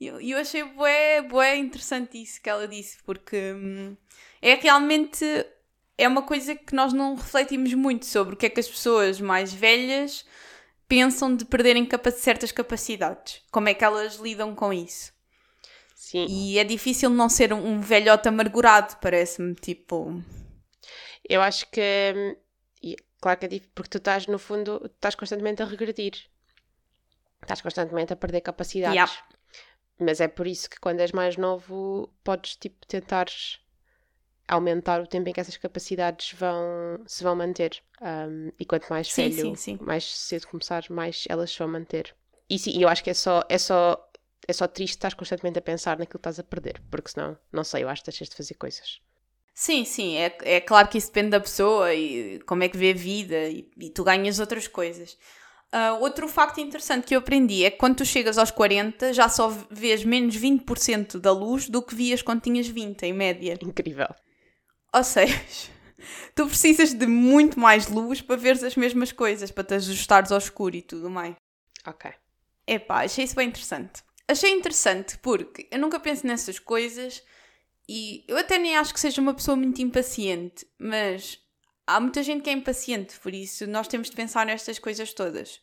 E 0.00 0.06
eu, 0.06 0.20
eu, 0.20 0.38
achei 0.38 0.62
bué, 0.62 1.22
bué 1.22 1.56
interessante 1.56 2.20
isso 2.20 2.42
que 2.42 2.50
ela 2.50 2.66
disse, 2.66 2.98
porque 3.04 3.52
hum, 3.54 3.96
é 4.42 4.54
realmente 4.54 5.24
é 5.96 6.06
uma 6.08 6.22
coisa 6.22 6.54
que 6.54 6.74
nós 6.74 6.92
não 6.92 7.14
refletimos 7.14 7.72
muito 7.74 8.04
sobre 8.04 8.34
o 8.34 8.36
que 8.36 8.46
é 8.46 8.50
que 8.50 8.60
as 8.60 8.68
pessoas 8.68 9.20
mais 9.20 9.52
velhas 9.54 10.26
pensam 10.88 11.34
de 11.34 11.44
perderem 11.44 11.86
capa 11.86 12.10
certas 12.10 12.52
capacidades. 12.52 13.40
Como 13.50 13.68
é 13.68 13.74
que 13.74 13.84
elas 13.84 14.16
lidam 14.16 14.54
com 14.54 14.72
isso. 14.72 15.13
Sim. 16.14 16.26
E 16.28 16.58
é 16.60 16.64
difícil 16.64 17.10
não 17.10 17.28
ser 17.28 17.52
um 17.52 17.80
velhote 17.80 18.28
amargurado, 18.28 18.96
parece-me, 19.02 19.52
tipo... 19.56 20.22
Eu 21.28 21.42
acho 21.42 21.68
que... 21.72 22.36
Claro 23.20 23.40
que 23.40 23.46
é 23.46 23.48
difícil, 23.48 23.72
porque 23.74 23.90
tu 23.90 23.98
estás, 23.98 24.28
no 24.28 24.38
fundo, 24.38 24.80
estás 24.84 25.16
constantemente 25.16 25.60
a 25.60 25.64
regredir. 25.66 26.12
Estás 27.42 27.60
constantemente 27.60 28.12
a 28.12 28.16
perder 28.16 28.42
capacidades. 28.42 28.94
Yeah. 28.94 29.12
Mas 29.98 30.20
é 30.20 30.28
por 30.28 30.46
isso 30.46 30.70
que 30.70 30.78
quando 30.78 31.00
és 31.00 31.10
mais 31.10 31.36
novo, 31.36 32.08
podes, 32.22 32.54
tipo, 32.54 32.86
tentar 32.86 33.26
aumentar 34.46 35.00
o 35.00 35.06
tempo 35.08 35.28
em 35.28 35.32
que 35.32 35.40
essas 35.40 35.56
capacidades 35.56 36.32
vão, 36.32 37.02
se 37.06 37.24
vão 37.24 37.34
manter. 37.34 37.82
Um, 38.00 38.52
e 38.56 38.64
quanto 38.64 38.86
mais 38.88 39.12
sim, 39.12 39.30
velho, 39.30 39.40
sim, 39.40 39.54
sim. 39.56 39.78
mais 39.80 40.04
cedo 40.04 40.46
começares, 40.46 40.88
mais 40.88 41.24
elas 41.28 41.50
se 41.50 41.58
vão 41.58 41.66
manter. 41.66 42.14
E 42.48 42.56
sim, 42.56 42.80
eu 42.80 42.88
acho 42.88 43.02
que 43.02 43.10
é 43.10 43.14
só, 43.14 43.42
é 43.48 43.58
só 43.58 44.12
é 44.46 44.52
só 44.52 44.66
triste 44.66 44.96
estar 44.96 45.14
constantemente 45.14 45.58
a 45.58 45.62
pensar 45.62 45.98
naquilo 45.98 46.18
que 46.18 46.28
estás 46.28 46.38
a 46.38 46.44
perder, 46.44 46.82
porque 46.90 47.10
senão, 47.10 47.36
não 47.52 47.64
sei, 47.64 47.82
eu 47.82 47.88
acho 47.88 48.02
que 48.02 48.10
deixas 48.10 48.28
de 48.28 48.36
fazer 48.36 48.54
coisas. 48.54 49.00
Sim, 49.54 49.84
sim, 49.84 50.16
é, 50.16 50.36
é 50.42 50.60
claro 50.60 50.88
que 50.88 50.98
isso 50.98 51.08
depende 51.08 51.30
da 51.30 51.40
pessoa 51.40 51.94
e 51.94 52.40
como 52.40 52.64
é 52.64 52.68
que 52.68 52.76
vê 52.76 52.90
a 52.90 52.94
vida 52.94 53.48
e, 53.48 53.70
e 53.78 53.90
tu 53.90 54.02
ganhas 54.02 54.40
outras 54.40 54.66
coisas. 54.66 55.16
Uh, 55.72 56.00
outro 56.00 56.28
facto 56.28 56.58
interessante 56.58 57.04
que 57.04 57.14
eu 57.14 57.18
aprendi 57.18 57.64
é 57.64 57.70
que 57.70 57.78
quando 57.78 57.96
tu 57.96 58.04
chegas 58.04 58.38
aos 58.38 58.50
40 58.50 59.12
já 59.12 59.28
só 59.28 59.48
vês 59.70 60.04
menos 60.04 60.36
20% 60.36 61.18
da 61.18 61.32
luz 61.32 61.68
do 61.68 61.82
que 61.82 61.94
vias 61.94 62.22
quando 62.22 62.42
tinhas 62.42 62.66
20, 62.66 63.02
em 63.04 63.12
média. 63.12 63.58
Incrível. 63.62 64.08
Ou 64.92 65.04
seja, 65.04 65.36
tu 66.34 66.46
precisas 66.46 66.92
de 66.92 67.06
muito 67.06 67.58
mais 67.58 67.88
luz 67.88 68.20
para 68.20 68.36
veres 68.36 68.62
as 68.62 68.76
mesmas 68.76 69.12
coisas, 69.12 69.50
para 69.50 69.64
te 69.64 69.74
ajustares 69.74 70.30
ao 70.30 70.38
escuro 70.38 70.76
e 70.76 70.82
tudo 70.82 71.08
mais. 71.08 71.34
Ok. 71.86 72.10
Epá, 72.66 73.04
achei 73.04 73.24
isso 73.24 73.36
bem 73.36 73.48
interessante 73.48 74.02
achei 74.28 74.50
interessante 74.50 75.18
porque 75.18 75.68
eu 75.70 75.78
nunca 75.78 76.00
penso 76.00 76.26
nessas 76.26 76.58
coisas 76.58 77.22
e 77.88 78.24
eu 78.26 78.36
até 78.36 78.58
nem 78.58 78.76
acho 78.76 78.94
que 78.94 79.00
seja 79.00 79.20
uma 79.20 79.34
pessoa 79.34 79.56
muito 79.56 79.82
impaciente, 79.82 80.66
mas 80.78 81.38
há 81.86 82.00
muita 82.00 82.22
gente 82.22 82.42
que 82.42 82.50
é 82.50 82.52
impaciente, 82.52 83.18
por 83.20 83.34
isso 83.34 83.66
nós 83.66 83.88
temos 83.88 84.08
de 84.08 84.16
pensar 84.16 84.46
nestas 84.46 84.78
coisas 84.78 85.12
todas 85.12 85.60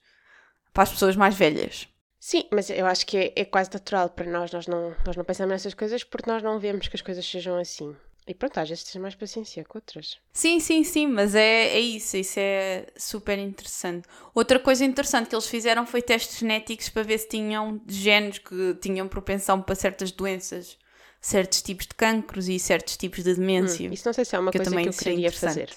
para 0.73 0.83
as 0.83 0.91
pessoas 0.91 1.15
mais 1.15 1.35
velhas. 1.35 1.87
Sim, 2.19 2.47
mas 2.51 2.69
eu 2.69 2.85
acho 2.85 3.05
que 3.07 3.17
é, 3.17 3.33
é 3.35 3.45
quase 3.45 3.71
natural 3.73 4.09
para 4.09 4.29
nós, 4.29 4.51
nós 4.51 4.67
não, 4.67 4.95
nós 5.05 5.15
não 5.15 5.23
pensamos 5.23 5.51
nessas 5.51 5.73
coisas 5.73 6.03
porque 6.03 6.29
nós 6.29 6.43
não 6.43 6.59
vemos 6.59 6.87
que 6.87 6.95
as 6.95 7.01
coisas 7.01 7.25
sejam 7.25 7.57
assim. 7.57 7.95
E 8.31 8.33
pronto, 8.33 8.57
às 8.61 8.69
vezes 8.69 8.85
tens 8.85 9.01
mais 9.01 9.13
paciência 9.13 9.61
com 9.65 9.77
outras. 9.77 10.17
Sim, 10.31 10.61
sim, 10.61 10.85
sim, 10.85 11.05
mas 11.05 11.35
é, 11.35 11.75
é 11.75 11.79
isso, 11.81 12.15
isso 12.15 12.39
é 12.39 12.88
super 12.95 13.38
interessante. 13.38 14.07
Outra 14.33 14.57
coisa 14.57 14.85
interessante 14.85 15.27
que 15.27 15.35
eles 15.35 15.47
fizeram 15.47 15.85
foi 15.85 16.01
testes 16.01 16.39
genéticos 16.39 16.88
para 16.88 17.03
ver 17.03 17.17
se 17.17 17.27
tinham 17.27 17.81
genes 17.85 18.38
que 18.38 18.73
tinham 18.75 19.05
propensão 19.09 19.61
para 19.61 19.75
certas 19.75 20.13
doenças, 20.13 20.77
certos 21.19 21.61
tipos 21.61 21.88
de 21.88 21.93
cancros 21.93 22.47
e 22.47 22.57
certos 22.57 22.95
tipos 22.95 23.21
de 23.21 23.35
demência. 23.35 23.89
Hum, 23.89 23.93
isso 23.93 24.07
não 24.07 24.13
sei 24.13 24.23
se 24.23 24.33
é 24.33 24.39
uma 24.39 24.50
que 24.50 24.57
eu 24.57 24.59
coisa 24.59 24.71
também 24.71 24.85
que 24.85 24.95
eu 24.95 24.97
queria 24.97 25.29
fazer. 25.29 25.69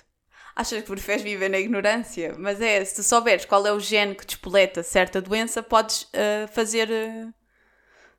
Achas 0.54 0.80
que 0.80 0.86
preferes 0.86 1.24
viver 1.24 1.48
na 1.48 1.58
ignorância? 1.58 2.36
Mas 2.38 2.60
é, 2.60 2.84
se 2.84 2.94
tu 2.94 3.02
souberes 3.02 3.44
qual 3.44 3.66
é 3.66 3.72
o 3.72 3.80
gene 3.80 4.14
que 4.14 4.24
despoleta 4.24 4.84
certa 4.84 5.20
doença, 5.20 5.60
podes 5.60 6.06
ah, 6.14 6.46
fazer 6.52 6.88
ah, 6.88 7.34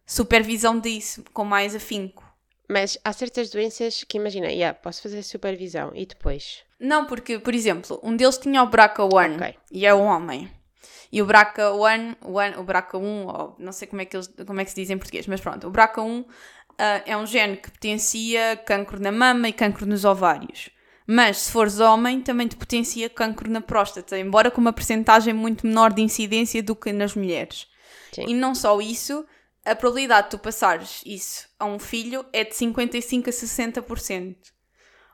supervisão 0.06 0.78
disso 0.78 1.24
com 1.32 1.46
mais 1.46 1.74
afinco. 1.74 2.25
Mas 2.70 2.98
há 3.04 3.14
certas 3.14 3.50
doenças 3.50 4.04
que 4.04 4.18
imagina, 4.18 4.48
yeah, 4.48 4.78
posso 4.78 5.02
fazer 5.04 5.22
supervisão 5.24 5.92
e 5.94 6.06
depois. 6.06 6.64
Não, 6.80 7.06
porque, 7.06 7.38
por 7.40 7.54
exemplo, 7.54 8.00
um 8.04 8.16
deles 8.16 8.38
tinha 8.38 8.64
o 8.64 8.68
BRCA1 8.70 9.36
Ok. 9.36 9.56
e 9.72 9.86
é 9.86 9.94
um 9.94 10.04
homem. 10.06 10.50
E 11.12 11.22
o 11.22 11.28
BRCA1, 11.28 12.16
o, 12.24 12.38
an- 12.38 12.60
o 12.60 12.64
BRCA1, 12.64 13.26
ou 13.28 13.56
não 13.60 13.72
sei 13.72 13.88
como 13.88 14.02
é, 14.02 14.06
que 14.06 14.18
eles, 14.18 14.28
como 14.46 14.60
é 14.60 14.66
que 14.66 14.72
se 14.72 14.76
diz 14.76 14.90
em 14.90 14.98
português, 14.98 15.28
mas 15.28 15.40
pronto, 15.40 15.68
o 15.68 15.72
BRCA1 15.72 16.26
ah, 16.80 17.02
é 17.06 17.16
um 17.16 17.26
gene 17.26 17.56
que 17.58 17.70
potencia 17.72 18.58
cancro 18.66 19.00
na 19.00 19.12
mama 19.12 19.48
e 19.48 19.54
cancro 19.54 19.86
nos 19.86 20.04
ovários. 20.04 20.70
Mas 21.08 21.38
se 21.38 21.52
fores 21.52 21.80
homem, 21.80 22.20
também 22.22 22.48
te 22.48 22.56
potencia 22.56 23.08
cancro 23.10 23.50
na 23.50 23.62
próstata, 23.62 24.18
embora 24.18 24.50
com 24.50 24.60
uma 24.60 24.74
percentagem 24.74 25.34
muito 25.36 25.68
menor 25.68 25.94
de 25.94 26.02
incidência 26.02 26.64
do 26.64 26.76
que 26.76 26.92
nas 26.92 27.14
mulheres. 27.16 27.68
Sim. 28.12 28.26
E 28.28 28.34
não 28.34 28.56
só 28.56 28.82
isso, 28.82 29.24
a 29.66 29.76
probabilidade 29.76 30.28
de 30.28 30.32
tu 30.32 30.40
passares 30.40 31.02
isso 31.06 31.48
a 31.60 31.66
um 31.66 31.80
filho 31.80 32.26
é 32.32 32.44
de 32.44 32.56
55 32.56 33.30
a 33.30 33.34
60%. 33.34 34.36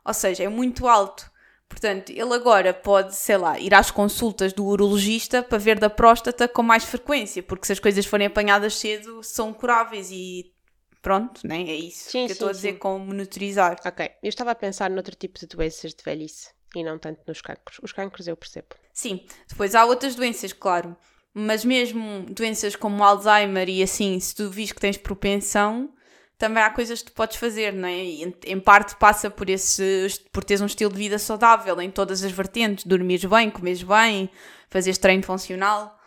Ou 0.04 0.14
seja, 0.14 0.44
é 0.44 0.50
muito 0.50 0.88
alto. 0.88 1.32
Portanto, 1.70 2.10
ele 2.10 2.34
agora 2.34 2.74
pode, 2.74 3.16
sei 3.16 3.38
lá, 3.38 3.58
ir 3.58 3.74
às 3.74 3.90
consultas 3.90 4.52
do 4.52 4.66
urologista 4.66 5.42
para 5.42 5.58
ver 5.58 5.80
da 5.80 5.90
próstata 5.90 6.48
com 6.48 6.62
mais 6.62 6.84
frequência, 6.84 7.42
porque 7.42 7.66
se 7.66 7.72
as 7.72 7.80
coisas 7.80 8.06
forem 8.06 8.28
apanhadas 8.28 8.76
cedo, 8.76 9.24
são 9.24 9.54
curáveis 9.54 10.12
e 10.12 10.54
pronto, 11.02 11.48
né? 11.48 11.62
é 11.62 11.76
isso 11.76 12.12
Sim, 12.12 12.26
que 12.26 12.32
eu 12.32 12.34
estou 12.34 12.50
a 12.50 12.52
dizer 12.52 12.74
sim. 12.74 12.78
com 12.78 13.00
monitorizar. 13.00 13.80
Ok, 13.86 14.12
eu 14.22 14.28
estava 14.28 14.52
a 14.52 14.56
pensar 14.56 14.90
noutro 14.90 15.16
tipo 15.16 15.40
de 15.40 15.48
doenças 15.48 15.94
de 15.94 16.04
velhice 16.04 16.50
e 16.76 16.84
não 16.84 17.00
tanto 17.00 17.22
nos 17.26 17.42
cancros. 17.42 17.80
Os 17.82 17.94
cancros 17.94 18.28
eu 18.28 18.36
percebo. 18.36 18.68
Sim, 18.94 19.26
depois 19.48 19.74
há 19.74 19.86
outras 19.86 20.14
doenças, 20.14 20.52
claro, 20.52 20.96
mas 21.34 21.64
mesmo 21.64 22.26
doenças 22.30 22.76
como 22.76 23.04
Alzheimer 23.04 23.70
e 23.70 23.82
assim, 23.82 24.20
se 24.20 24.36
tu 24.36 24.50
vis 24.50 24.72
que 24.72 24.80
tens 24.80 24.98
propensão, 24.98 25.94
também 26.38 26.64
há 26.64 26.72
coisas 26.72 27.02
que 27.02 27.12
tu 27.12 27.16
podes 27.16 27.38
fazer, 27.38 27.72
não 27.72 27.88
é? 27.88 28.04
E 28.04 28.36
em, 28.46 28.60
parte 28.60 28.96
passa 28.96 29.30
por, 29.30 29.48
esse, 29.50 30.08
por 30.32 30.44
teres 30.44 30.60
um 30.60 30.66
estilo 30.66 30.92
de 30.92 30.98
vida 30.98 31.20
saudável 31.20 31.80
em 31.80 31.92
todas 31.92 32.24
as 32.24 32.32
vertentes, 32.32 32.84
dormires 32.84 33.24
bem, 33.26 33.50
comeres 33.52 33.84
bem, 33.84 34.30
fazeres 34.68 34.98
treino 34.98 35.24
funcional, 35.24 35.98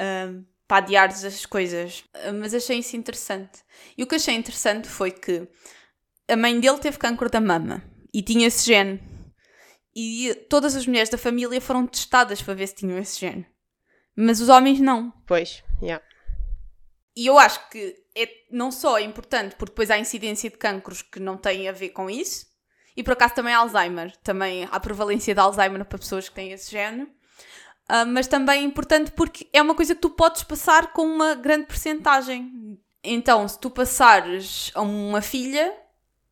hum, 0.00 0.44
para 0.68 0.84
adiares 0.84 1.24
as 1.24 1.46
coisas. 1.46 2.04
Hum, 2.26 2.40
Mas 2.40 2.52
achei 2.52 2.78
isso 2.78 2.96
interessante. 2.96 3.60
E 3.96 4.02
o 4.02 4.06
que 4.06 4.16
achei 4.16 4.34
interessante 4.34 4.88
foi 4.88 5.10
que 5.10 5.48
a 6.28 6.36
mãe 6.36 6.60
dele 6.60 6.78
teve 6.78 6.98
cancro 6.98 7.30
da 7.30 7.40
mama 7.40 7.82
e 8.12 8.22
tinha 8.22 8.46
esse 8.46 8.66
gene. 8.66 9.00
E 9.94 10.34
todas 10.48 10.76
as 10.76 10.86
mulheres 10.86 11.08
da 11.08 11.18
família 11.18 11.60
foram 11.60 11.86
testadas 11.86 12.42
para 12.42 12.54
ver 12.54 12.66
se 12.66 12.74
tinham 12.74 12.98
esse 12.98 13.18
gene. 13.18 13.46
Mas 14.16 14.40
os 14.40 14.48
homens 14.48 14.80
não. 14.80 15.12
Pois, 15.26 15.62
yeah. 15.82 16.04
E 17.16 17.26
eu 17.26 17.38
acho 17.38 17.68
que 17.70 17.94
é 18.16 18.28
não 18.50 18.70
só 18.70 18.98
é 18.98 19.02
importante 19.02 19.54
porque 19.56 19.72
depois 19.72 19.90
há 19.90 19.98
incidência 19.98 20.50
de 20.50 20.56
cancros 20.56 21.02
que 21.02 21.20
não 21.20 21.36
têm 21.36 21.68
a 21.68 21.72
ver 21.72 21.90
com 21.90 22.08
isso, 22.08 22.46
e 22.96 23.02
por 23.02 23.12
acaso 23.12 23.34
também 23.34 23.54
há 23.54 23.58
Alzheimer, 23.58 24.14
também 24.22 24.68
há 24.70 24.80
prevalência 24.80 25.34
de 25.34 25.40
Alzheimer 25.40 25.84
para 25.84 25.98
pessoas 25.98 26.28
que 26.28 26.34
têm 26.34 26.52
esse 26.52 26.70
gene, 26.70 27.08
Ah, 27.88 28.04
mas 28.04 28.26
também 28.26 28.60
é 28.60 28.64
importante 28.64 29.10
porque 29.10 29.48
é 29.52 29.60
uma 29.60 29.74
coisa 29.74 29.94
que 29.94 30.00
tu 30.00 30.10
podes 30.10 30.42
passar 30.42 30.92
com 30.92 31.02
uma 31.02 31.34
grande 31.34 31.66
percentagem. 31.66 32.78
Então, 33.04 33.46
se 33.46 33.58
tu 33.58 33.70
passares 33.70 34.70
a 34.74 34.80
uma 34.80 35.20
filha, 35.20 35.74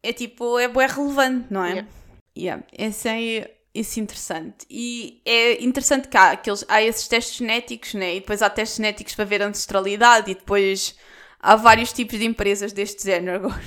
é 0.02 0.12
tipo, 0.12 0.58
é 0.58 0.68
bué 0.68 0.86
relevante, 0.86 1.48
não 1.50 1.64
é? 1.64 1.70
Yeah. 1.70 1.88
Yeah. 2.36 2.64
Esse 2.72 3.08
é 3.08 3.59
isso 3.74 4.00
interessante. 4.00 4.66
E 4.68 5.20
é 5.24 5.62
interessante 5.62 6.08
que 6.08 6.16
há, 6.16 6.32
aqueles, 6.32 6.64
há 6.68 6.82
esses 6.82 7.06
testes 7.08 7.36
genéticos, 7.36 7.94
né? 7.94 8.16
E 8.16 8.20
depois 8.20 8.42
há 8.42 8.50
testes 8.50 8.76
genéticos 8.76 9.14
para 9.14 9.24
ver 9.24 9.42
ancestralidade 9.42 10.30
e 10.30 10.34
depois 10.34 10.96
há 11.38 11.56
vários 11.56 11.92
tipos 11.92 12.18
de 12.18 12.24
empresas 12.24 12.72
deste 12.72 13.04
género 13.04 13.36
agora. 13.36 13.62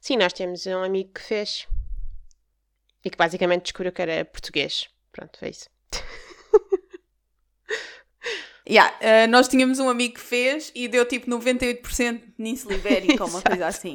Sim, 0.00 0.16
nós 0.16 0.32
temos 0.32 0.66
um 0.66 0.82
amigo 0.82 1.12
que 1.14 1.22
fez 1.22 1.66
e 3.04 3.10
que 3.10 3.16
basicamente 3.16 3.64
descobriu 3.64 3.92
que 3.92 4.02
era 4.02 4.24
português. 4.24 4.88
Pronto, 5.12 5.38
foi 5.38 5.50
isso. 5.50 5.68
Yeah, 8.66 8.96
eh, 9.00 9.26
nós 9.26 9.46
tínhamos 9.46 9.78
um 9.78 9.90
amigo 9.90 10.14
que 10.14 10.20
fez 10.22 10.72
e 10.74 10.88
deu 10.88 11.04
tipo 11.04 11.30
98% 11.30 12.12
de 12.12 12.32
península 12.32 12.74
ibérica 12.74 13.22
uma 13.26 13.42
coisa 13.42 13.66
assim. 13.66 13.94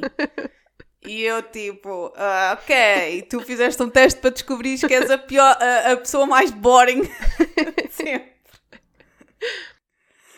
E 1.02 1.22
eu 1.22 1.42
tipo, 1.42 2.12
ah, 2.14 2.58
ok, 2.60 3.22
tu 3.22 3.40
fizeste 3.40 3.82
um 3.82 3.88
teste 3.88 4.20
para 4.20 4.30
descobrir 4.30 4.78
que 4.78 4.94
és 4.94 5.10
a, 5.10 5.16
pior, 5.16 5.56
a, 5.58 5.92
a 5.92 5.96
pessoa 5.96 6.26
mais 6.26 6.50
boring 6.50 7.02
sempre. 7.90 8.32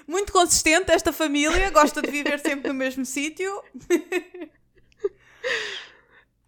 Muito 0.07 0.33
consistente 0.33 0.93
esta 0.93 1.13
família, 1.13 1.71
gosta 1.71 2.01
de 2.01 2.11
viver 2.11 2.39
sempre 2.39 2.69
no 2.69 2.75
mesmo 2.75 3.05
sítio. 3.05 3.51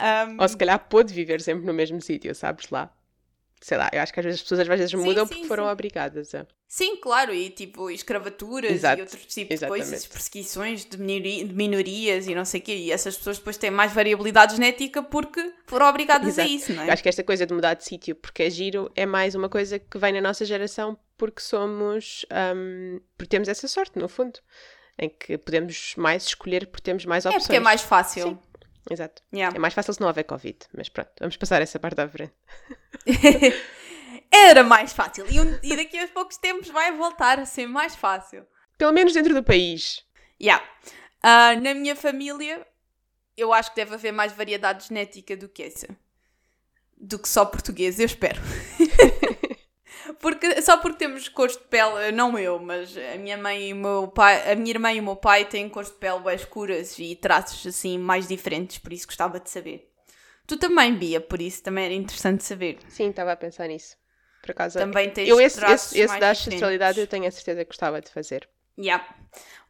Um, 0.00 0.40
Ou 0.40 0.48
se 0.48 0.56
calhar 0.56 0.78
pôde 0.88 1.12
viver 1.14 1.40
sempre 1.40 1.66
no 1.66 1.72
mesmo 1.72 2.00
sítio, 2.00 2.34
sabes 2.34 2.68
lá. 2.70 2.92
Sei 3.66 3.78
lá, 3.78 3.88
eu 3.94 4.02
acho 4.02 4.12
que 4.12 4.20
às 4.20 4.24
vezes 4.26 4.40
as 4.40 4.42
pessoas 4.42 4.60
às 4.60 4.68
vezes 4.68 4.92
mudam 4.92 5.24
sim, 5.26 5.32
porque 5.36 5.48
foram 5.48 5.64
sim. 5.64 5.70
obrigadas 5.70 6.34
a. 6.34 6.46
Sim, 6.68 6.96
claro, 6.96 7.32
e 7.32 7.48
tipo 7.48 7.88
escravaturas 7.90 8.70
Exato, 8.70 8.98
e 8.98 9.02
outros 9.04 9.24
tipos 9.24 9.58
de 9.58 9.66
coisas, 9.66 10.06
perseguições 10.06 10.84
de, 10.84 10.98
minori- 10.98 11.44
de 11.44 11.54
minorias 11.54 12.26
e 12.26 12.34
não 12.34 12.44
sei 12.44 12.60
o 12.60 12.62
quê, 12.62 12.76
e 12.76 12.92
essas 12.92 13.16
pessoas 13.16 13.38
depois 13.38 13.56
têm 13.56 13.70
mais 13.70 13.90
variabilidade 13.90 14.56
genética 14.56 15.02
porque 15.02 15.50
foram 15.66 15.86
obrigadas 15.88 16.38
a 16.38 16.42
Exato. 16.42 16.48
isso, 16.50 16.72
não 16.74 16.82
Eu 16.84 16.90
é? 16.90 16.92
acho 16.92 17.02
que 17.02 17.08
esta 17.08 17.24
coisa 17.24 17.46
de 17.46 17.54
mudar 17.54 17.72
de 17.72 17.84
sítio 17.86 18.14
porque 18.16 18.42
é 18.42 18.50
giro 18.50 18.92
é 18.94 19.06
mais 19.06 19.34
uma 19.34 19.48
coisa 19.48 19.78
que 19.78 19.96
vem 19.96 20.12
na 20.12 20.20
nossa 20.20 20.44
geração 20.44 20.98
porque 21.16 21.40
somos. 21.40 22.26
hum, 22.54 23.00
porque 23.16 23.30
temos 23.30 23.48
essa 23.48 23.66
sorte, 23.66 23.98
no 23.98 24.08
fundo. 24.10 24.38
Em 24.98 25.08
que 25.08 25.38
podemos 25.38 25.94
mais 25.96 26.24
escolher 26.26 26.66
porque 26.66 26.82
temos 26.82 27.06
mais 27.06 27.24
É 27.24 27.28
opções. 27.30 27.44
porque 27.44 27.56
é 27.56 27.60
mais 27.60 27.80
fácil. 27.80 28.24
Sim. 28.28 28.38
Exato. 28.90 29.22
Yeah. 29.32 29.56
É 29.56 29.58
mais 29.58 29.72
fácil 29.74 29.94
se 29.94 30.00
não 30.00 30.08
houver 30.08 30.24
Covid. 30.24 30.58
Mas 30.76 30.88
pronto, 30.88 31.10
vamos 31.18 31.36
passar 31.36 31.62
essa 31.62 31.78
parte 31.78 32.00
à 32.00 32.08
frente. 32.08 32.34
Era 34.30 34.62
mais 34.62 34.92
fácil. 34.92 35.24
E, 35.30 35.40
um- 35.40 35.58
e 35.62 35.76
daqui 35.76 35.98
a 35.98 36.08
poucos 36.08 36.36
tempos 36.36 36.68
vai 36.68 36.92
voltar 36.96 37.38
a 37.38 37.46
ser 37.46 37.66
mais 37.66 37.94
fácil. 37.94 38.46
Pelo 38.76 38.92
menos 38.92 39.12
dentro 39.12 39.32
do 39.34 39.42
país. 39.42 40.04
Yeah. 40.40 40.64
Ah, 41.22 41.54
na 41.56 41.72
minha 41.74 41.94
família, 41.96 42.66
eu 43.36 43.52
acho 43.52 43.70
que 43.70 43.76
deve 43.76 43.94
haver 43.94 44.12
mais 44.12 44.32
variedade 44.32 44.88
genética 44.88 45.36
do 45.36 45.48
que 45.48 45.62
essa. 45.62 45.88
Do 46.96 47.18
que 47.18 47.28
só 47.28 47.44
português, 47.44 47.98
eu 47.98 48.06
espero. 48.06 48.40
porque, 50.20 50.60
só 50.62 50.76
porque 50.76 50.98
temos 50.98 51.28
cores 51.28 51.56
de 51.56 51.62
pele, 51.64 52.12
não 52.12 52.38
eu, 52.38 52.58
mas 52.58 52.96
a 52.96 53.16
minha 53.16 53.36
mãe 53.36 53.70
e 53.70 53.72
o 53.72 53.76
meu 53.76 54.08
pai, 54.08 54.52
a 54.52 54.54
minha 54.54 54.70
irmã 54.70 54.92
e 54.92 55.00
o 55.00 55.02
meu 55.02 55.16
pai 55.16 55.44
têm 55.44 55.68
cores 55.68 55.90
de 55.90 55.96
pele 55.96 56.20
bem 56.20 56.34
escuras 56.34 56.98
e 56.98 57.16
traços 57.16 57.66
assim 57.66 57.98
mais 57.98 58.28
diferentes, 58.28 58.78
por 58.78 58.92
isso 58.92 59.06
gostava 59.06 59.40
de 59.40 59.50
saber. 59.50 59.90
Tu 60.46 60.56
também, 60.56 60.94
Bia, 60.94 61.20
por 61.20 61.40
isso 61.40 61.62
também 61.62 61.86
era 61.86 61.94
interessante 61.94 62.44
saber. 62.44 62.78
Sim, 62.88 63.10
estava 63.10 63.32
a 63.32 63.36
pensar 63.36 63.66
nisso. 63.66 63.96
Por 64.42 64.50
acaso. 64.50 64.78
Também 64.78 65.10
tens 65.10 65.28
eu 65.28 65.40
esse, 65.40 65.56
traços 65.56 65.92
esse, 65.92 66.00
esse 66.00 66.20
da 66.20 66.30
ancestralidade 66.30 67.00
eu 67.00 67.06
tenho 67.06 67.26
a 67.26 67.30
certeza 67.30 67.64
que 67.64 67.68
gostava 67.68 68.00
de 68.00 68.10
fazer. 68.10 68.46
Yeah. 68.78 69.04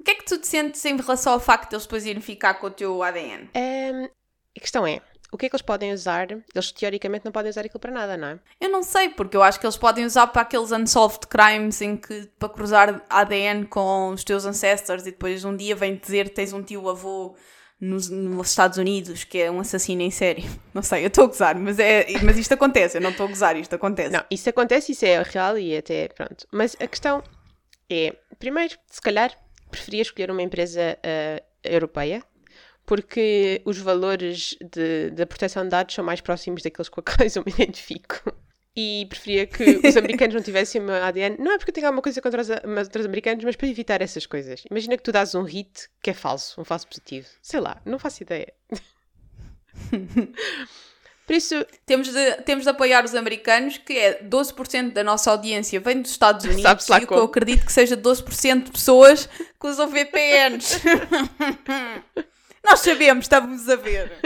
O 0.01 0.03
que 0.03 0.11
é 0.11 0.15
que 0.15 0.25
tu 0.25 0.39
te 0.39 0.49
sentes 0.49 0.85
em 0.85 0.97
relação 0.97 1.35
ao 1.35 1.41
facto 1.41 1.69
de 1.69 1.77
eles 1.77 1.85
depois 1.85 2.05
irem 2.05 2.21
ficar 2.21 2.55
com 2.55 2.67
o 2.67 2.71
teu 2.71 3.03
ADN? 3.03 3.51
Hum, 3.55 4.09
a 4.57 4.61
questão 4.61 4.87
é, 4.87 5.01
o 5.35 5.37
que 5.37 5.47
é 5.47 5.49
que 5.49 5.57
eles 5.57 5.63
podem 5.63 5.93
usar? 5.93 6.31
Eles 6.31 6.71
teoricamente 6.71 7.25
não 7.25 7.33
podem 7.33 7.51
usar 7.51 7.63
aquilo 7.63 7.81
para 7.81 7.91
nada, 7.91 8.17
não 8.17 8.29
é? 8.29 8.39
Eu 8.61 8.69
não 8.69 8.85
sei, 8.85 9.09
porque 9.09 9.37
eu 9.37 9.43
acho 9.43 9.59
que 9.59 9.67
eles 9.67 9.77
podem 9.77 10.05
usar 10.05 10.29
para 10.29 10.43
aqueles 10.43 10.71
unsolved 10.71 11.27
crimes 11.27 11.81
em 11.81 11.97
que 11.97 12.31
para 12.39 12.49
cruzar 12.49 13.05
ADN 13.11 13.67
com 13.67 14.11
os 14.11 14.23
teus 14.23 14.45
ancestors 14.47 15.03
e 15.03 15.11
depois 15.11 15.45
um 15.45 15.57
dia 15.57 15.75
vem 15.75 15.97
dizer 15.97 16.29
que 16.29 16.37
tens 16.37 16.53
um 16.53 16.63
tio 16.63 16.89
avô 16.89 17.35
nos, 17.81 18.09
nos 18.09 18.51
Estados 18.51 18.79
Unidos 18.79 19.25
que 19.25 19.39
é 19.41 19.51
um 19.51 19.59
assassino 19.59 20.03
em 20.03 20.11
série. 20.13 20.45
Não 20.73 20.83
sei, 20.83 21.03
eu 21.03 21.09
estou 21.09 21.25
a 21.25 21.27
gozar, 21.27 21.59
mas, 21.59 21.81
é, 21.81 22.07
mas 22.23 22.39
isto 22.39 22.55
acontece, 22.55 22.99
eu 22.99 23.03
não 23.03 23.11
estou 23.11 23.27
a 23.27 23.29
gozar, 23.29 23.57
isto 23.57 23.75
acontece. 23.75 24.11
Não, 24.11 24.25
isso 24.31 24.49
acontece, 24.49 24.93
isso 24.93 25.05
é 25.05 25.21
real 25.21 25.59
e 25.59 25.77
até 25.77 26.07
pronto. 26.11 26.47
Mas 26.53 26.77
a 26.79 26.87
questão 26.87 27.25
é, 27.91 28.15
primeiro, 28.39 28.77
se 28.89 29.03
calhar, 29.03 29.37
preferia 29.69 30.03
escolher 30.03 30.31
uma 30.31 30.43
empresa 30.43 30.97
ah, 31.03 31.43
europeia, 31.65 32.23
porque 32.87 33.63
os 33.65 33.79
valores 33.79 34.57
de- 34.73 35.11
da 35.11 35.27
proteção 35.27 35.63
de 35.65 35.71
dados 35.71 35.95
são 35.95 36.05
mais 36.05 36.21
próximos 36.21 36.63
daqueles 36.63 36.89
com 36.89 37.01
os 37.01 37.05
quais 37.17 37.37
eu 37.37 37.43
me 37.47 37.53
identifico. 37.53 38.33
E 38.77 39.07
preferia 39.09 39.47
que 39.47 39.63
os 39.87 39.97
americanos 39.97 40.35
não 40.35 40.43
tivessem 40.43 40.81
o 40.81 40.85
meu 40.85 40.97
ADN. 40.97 41.37
Não 41.39 41.53
é 41.53 41.59
porque 41.59 41.71
eu 41.71 41.75
tenho 41.75 41.87
alguma 41.87 42.03
coisa 42.03 42.21
contra 42.21 42.41
os, 42.43 42.51
a- 42.51 42.61
mas 42.67 42.89
outros 42.89 43.07
americanos, 43.07 43.45
mas 43.45 43.55
para 43.55 43.69
evitar 43.69 44.03
essas 44.03 44.27
coisas. 44.27 44.65
Imagina 44.69 44.97
que 44.97 45.03
tu 45.05 45.13
dás 45.13 45.33
um 45.37 45.45
hit 45.45 45.89
que 46.03 46.11
é 46.11 46.13
falso, 46.15 46.61
um 46.61 46.65
falso 46.65 46.89
positivo. 46.89 47.29
Sei 47.41 47.61
lá, 47.61 47.81
não 47.87 48.01
faço 48.01 48.23
ideia. 48.25 48.53
Por 51.27 51.35
isso. 51.35 51.65
Temos 51.87 52.09
de, 52.13 52.33
temos 52.43 52.65
de 52.65 52.71
apoiar 52.71 53.05
os 53.05 53.15
americanos, 53.15 53.79
que 53.79 53.95
é 53.97 54.23
12% 54.25 54.93
da 54.93 55.03
nossa 55.05 55.31
audiência 55.31 55.81
vem 55.81 56.03
dos 56.03 56.11
Estados 56.11 56.45
Unidos. 56.51 56.89
lá 56.89 57.01
e 57.01 57.05
o 57.05 57.07
que 57.07 57.15
eu 57.15 57.23
acredito 57.25 57.65
que 57.65 57.73
seja 57.73 57.97
12% 57.97 58.65
de 58.65 58.71
pessoas 58.73 59.27
que 59.27 59.67
usam 59.67 59.89
VPNs. 59.89 60.81
Nós 62.65 62.81
sabemos, 62.81 63.27
estamos 63.27 63.69
a 63.69 63.77
ver. 63.77 64.11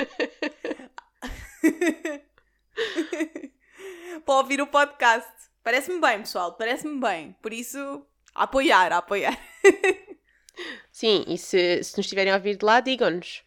Para 4.24 4.34
ouvir 4.34 4.60
o 4.60 4.66
podcast. 4.66 5.28
Parece-me 5.62 6.00
bem, 6.00 6.20
pessoal, 6.20 6.56
parece-me 6.56 7.00
bem. 7.00 7.36
Por 7.42 7.52
isso, 7.52 8.06
a 8.34 8.44
apoiar, 8.44 8.92
a 8.92 8.98
apoiar. 8.98 9.36
Sim, 10.92 11.24
e 11.26 11.36
se, 11.36 11.82
se 11.82 11.96
nos 11.96 12.06
estiverem 12.06 12.32
a 12.32 12.36
ouvir 12.36 12.56
de 12.56 12.64
lá, 12.64 12.80
digam-nos 12.80 13.42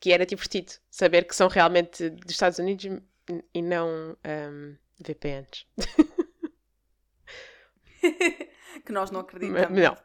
que 0.00 0.12
era 0.12 0.26
divertido 0.26 0.72
saber 0.90 1.24
que 1.24 1.34
são 1.34 1.48
realmente 1.48 2.10
dos 2.10 2.32
Estados 2.32 2.58
Unidos 2.58 2.84
e 3.54 3.62
não 3.62 4.16
um, 4.24 4.76
VPNs. 5.00 5.66
que 8.84 8.92
nós 8.92 9.10
não 9.10 9.20
acreditamos. 9.20 9.78
Não. 9.78 9.96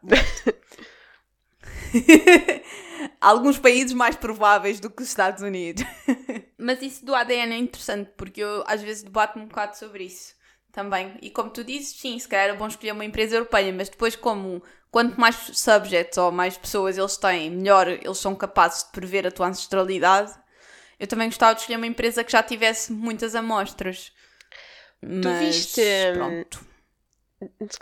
Alguns 3.22 3.60
países 3.60 3.94
mais 3.94 4.16
prováveis 4.16 4.80
do 4.80 4.90
que 4.90 5.04
os 5.04 5.10
Estados 5.10 5.44
Unidos. 5.44 5.84
Mas 6.58 6.82
isso 6.82 7.06
do 7.06 7.14
ADN 7.14 7.54
é 7.54 7.58
interessante 7.58 8.12
porque 8.18 8.42
eu 8.42 8.64
às 8.66 8.82
vezes 8.82 9.04
debato 9.04 9.38
um 9.38 9.46
bocado 9.46 9.78
sobre 9.78 10.06
isso 10.06 10.34
também. 10.72 11.18
E 11.22 11.30
como 11.30 11.52
tu 11.52 11.64
dizes, 11.64 12.00
sim, 12.00 12.18
se 12.18 12.28
calhar 12.28 12.50
é 12.50 12.58
bom 12.58 12.68
escolher 12.68 12.92
uma 12.92 13.06
empresa 13.06 13.36
europeia, 13.36 13.72
mas 13.72 13.90
depois, 13.90 14.16
como 14.16 14.64
quanto 14.90 15.20
mais 15.20 15.36
subjects 15.36 16.18
ou 16.18 16.32
mais 16.32 16.58
pessoas 16.58 16.98
eles 16.98 17.18
têm, 17.18 17.52
melhor 17.52 17.88
eles 17.88 18.18
são 18.18 18.36
capazes 18.36 18.86
de 18.86 18.92
prever 18.92 19.28
a 19.28 19.32
tua 19.32 19.48
ancestralidade. 19.48 20.34
Eu 21.00 21.08
também 21.08 21.28
gostava 21.28 21.54
de 21.54 21.62
escolher 21.62 21.78
uma 21.78 21.88
empresa 21.88 22.24
que 22.24 22.32
já 22.32 22.42
tivesse 22.42 22.92
muitas 22.92 23.36
amostras. 23.36 24.12
Mas, 25.02 25.22
tu 25.22 25.30
viste. 25.40 25.82
Hum, 25.82 26.14
Pronto. 26.14 26.72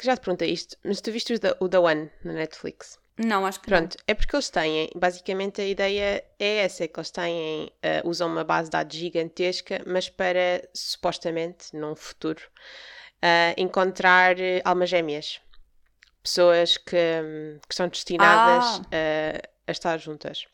Já 0.02 0.18
te 0.18 0.22
perguntei 0.22 0.52
isto, 0.52 0.78
mas 0.84 1.02
tu 1.02 1.12
viste 1.12 1.34
o 1.60 1.70
The 1.70 1.80
One 1.80 2.10
na 2.24 2.34
Netflix? 2.34 2.99
Não, 3.22 3.46
acho 3.46 3.60
que 3.60 3.66
Pronto, 3.68 3.98
não. 3.98 4.04
é 4.08 4.14
porque 4.14 4.34
eles 4.34 4.50
têm, 4.50 4.90
basicamente 4.96 5.60
a 5.62 5.66
ideia 5.66 6.24
é 6.40 6.58
essa, 6.60 6.86
é 6.86 6.88
que 6.88 6.98
eles 6.98 7.12
têm, 7.12 7.66
uh, 7.66 8.08
usam 8.08 8.30
uma 8.30 8.46
base 8.46 8.70
de 8.70 8.72
dados 8.72 8.96
gigantesca, 8.96 9.82
mas 9.86 10.08
para, 10.08 10.68
supostamente, 10.74 11.76
num 11.76 11.96
futuro, 11.98 12.42
uh, 13.18 13.54
encontrar 13.58 14.38
uh, 14.38 14.62
almas 14.64 14.90
gêmeas. 14.90 15.42
Pessoas 16.24 16.78
que, 16.78 16.96
um, 16.96 17.60
que 17.68 17.76
são 17.76 17.88
destinadas 17.90 18.82
Ah. 18.92 18.96
a, 18.96 19.50
a 19.68 19.72
estar 19.72 19.98
juntas. 19.98 20.46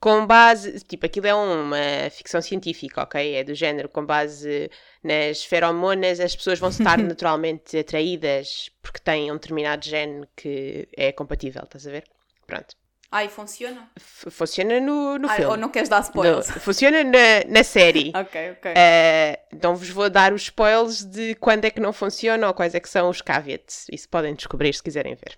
Com 0.00 0.24
base, 0.26 0.78
tipo, 0.84 1.06
aquilo 1.06 1.26
é 1.26 1.34
uma 1.34 2.08
ficção 2.10 2.40
científica, 2.40 3.02
ok? 3.02 3.34
É 3.34 3.42
do 3.42 3.52
género, 3.54 3.88
com 3.88 4.04
base 4.06 4.70
nas 5.02 5.42
feromonas, 5.44 6.20
as 6.20 6.36
pessoas 6.36 6.58
vão 6.60 6.68
estar 6.70 6.98
naturalmente 7.02 7.76
atraídas 7.76 8.70
porque 8.80 9.00
têm 9.00 9.30
um 9.32 9.34
determinado 9.34 9.84
gene 9.84 10.24
que 10.36 10.88
é 10.96 11.10
compatível, 11.10 11.62
estás 11.64 11.84
a 11.86 11.90
ver? 11.90 12.04
Pronto. 12.46 12.76
Ah, 13.10 13.24
e 13.24 13.28
funciona? 13.28 13.90
F- 13.98 14.30
funciona 14.30 14.78
no, 14.80 15.18
no 15.18 15.28
Ah, 15.28 15.32
filme. 15.34 15.50
ou 15.50 15.56
não 15.56 15.70
queres 15.70 15.88
dar 15.88 15.96
No- 16.00 16.02
spoilers? 16.04 16.50
funciona 16.62 17.02
na, 17.02 17.44
na 17.48 17.64
série. 17.64 18.12
Ok, 18.14 18.50
ok. 18.52 18.72
Eh, 18.76 19.40
não 19.62 19.74
vos 19.74 19.88
vou 19.88 20.08
dar 20.10 20.32
os 20.32 20.42
spoilers 20.42 21.04
de 21.04 21.34
quando 21.36 21.64
é 21.64 21.70
que 21.70 21.80
não 21.80 21.92
funciona 21.92 22.46
ou 22.46 22.52
quais 22.54 22.74
é 22.74 22.80
que 22.80 22.88
são 22.88 23.08
os 23.08 23.20
caveats. 23.22 23.86
Isso 23.90 24.08
podem 24.10 24.34
descobrir 24.34 24.72
se 24.74 24.82
quiserem 24.82 25.14
ver. 25.16 25.36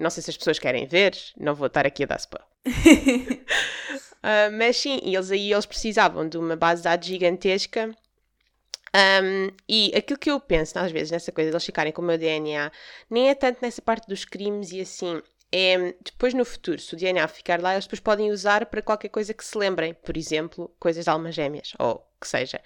Eu 0.00 0.04
não 0.04 0.10
sei 0.10 0.22
se 0.22 0.30
as 0.30 0.36
pessoas 0.38 0.58
querem 0.58 0.86
ver, 0.86 1.14
não 1.36 1.54
vou 1.54 1.66
estar 1.66 1.86
aqui 1.86 2.04
a 2.04 2.06
dar 2.06 2.16
spoiler. 2.16 2.48
Ah, 4.22 4.50
mas 4.52 4.76
sim, 4.76 5.00
e 5.02 5.14
eles 5.16 5.30
aí 5.30 5.50
eles 5.50 5.64
precisavam 5.64 6.28
de 6.28 6.36
uma 6.36 6.54
base 6.54 6.82
de 6.82 6.84
dados 6.84 7.08
gigantesca. 7.08 7.90
Um, 8.94 9.48
e 9.66 9.90
aquilo 9.96 10.18
que 10.18 10.30
eu 10.30 10.38
penso, 10.38 10.78
às 10.78 10.92
vezes, 10.92 11.10
nessa 11.10 11.32
coisa 11.32 11.48
de 11.48 11.54
eles 11.54 11.64
ficarem 11.64 11.90
com 11.90 12.02
o 12.02 12.04
meu 12.04 12.18
DNA, 12.18 12.70
nem 13.08 13.30
é 13.30 13.34
tanto 13.34 13.60
nessa 13.62 13.80
parte 13.80 14.06
dos 14.06 14.26
crimes 14.26 14.72
e 14.72 14.80
assim. 14.82 15.22
É 15.50 15.94
depois 16.04 16.34
no 16.34 16.44
futuro, 16.44 16.78
se 16.78 16.92
o 16.92 16.98
DNA 16.98 17.26
ficar 17.28 17.62
lá, 17.62 17.72
eles 17.72 17.86
depois 17.86 18.00
podem 18.00 18.30
usar 18.30 18.66
para 18.66 18.82
qualquer 18.82 19.08
coisa 19.08 19.32
que 19.32 19.42
se 19.42 19.56
lembrem. 19.56 19.94
Por 19.94 20.18
exemplo, 20.18 20.70
coisas 20.78 21.04
de 21.04 21.10
almas 21.10 21.34
gêmeas, 21.34 21.72
ou 21.78 22.06
que 22.20 22.28
seja. 22.28 22.60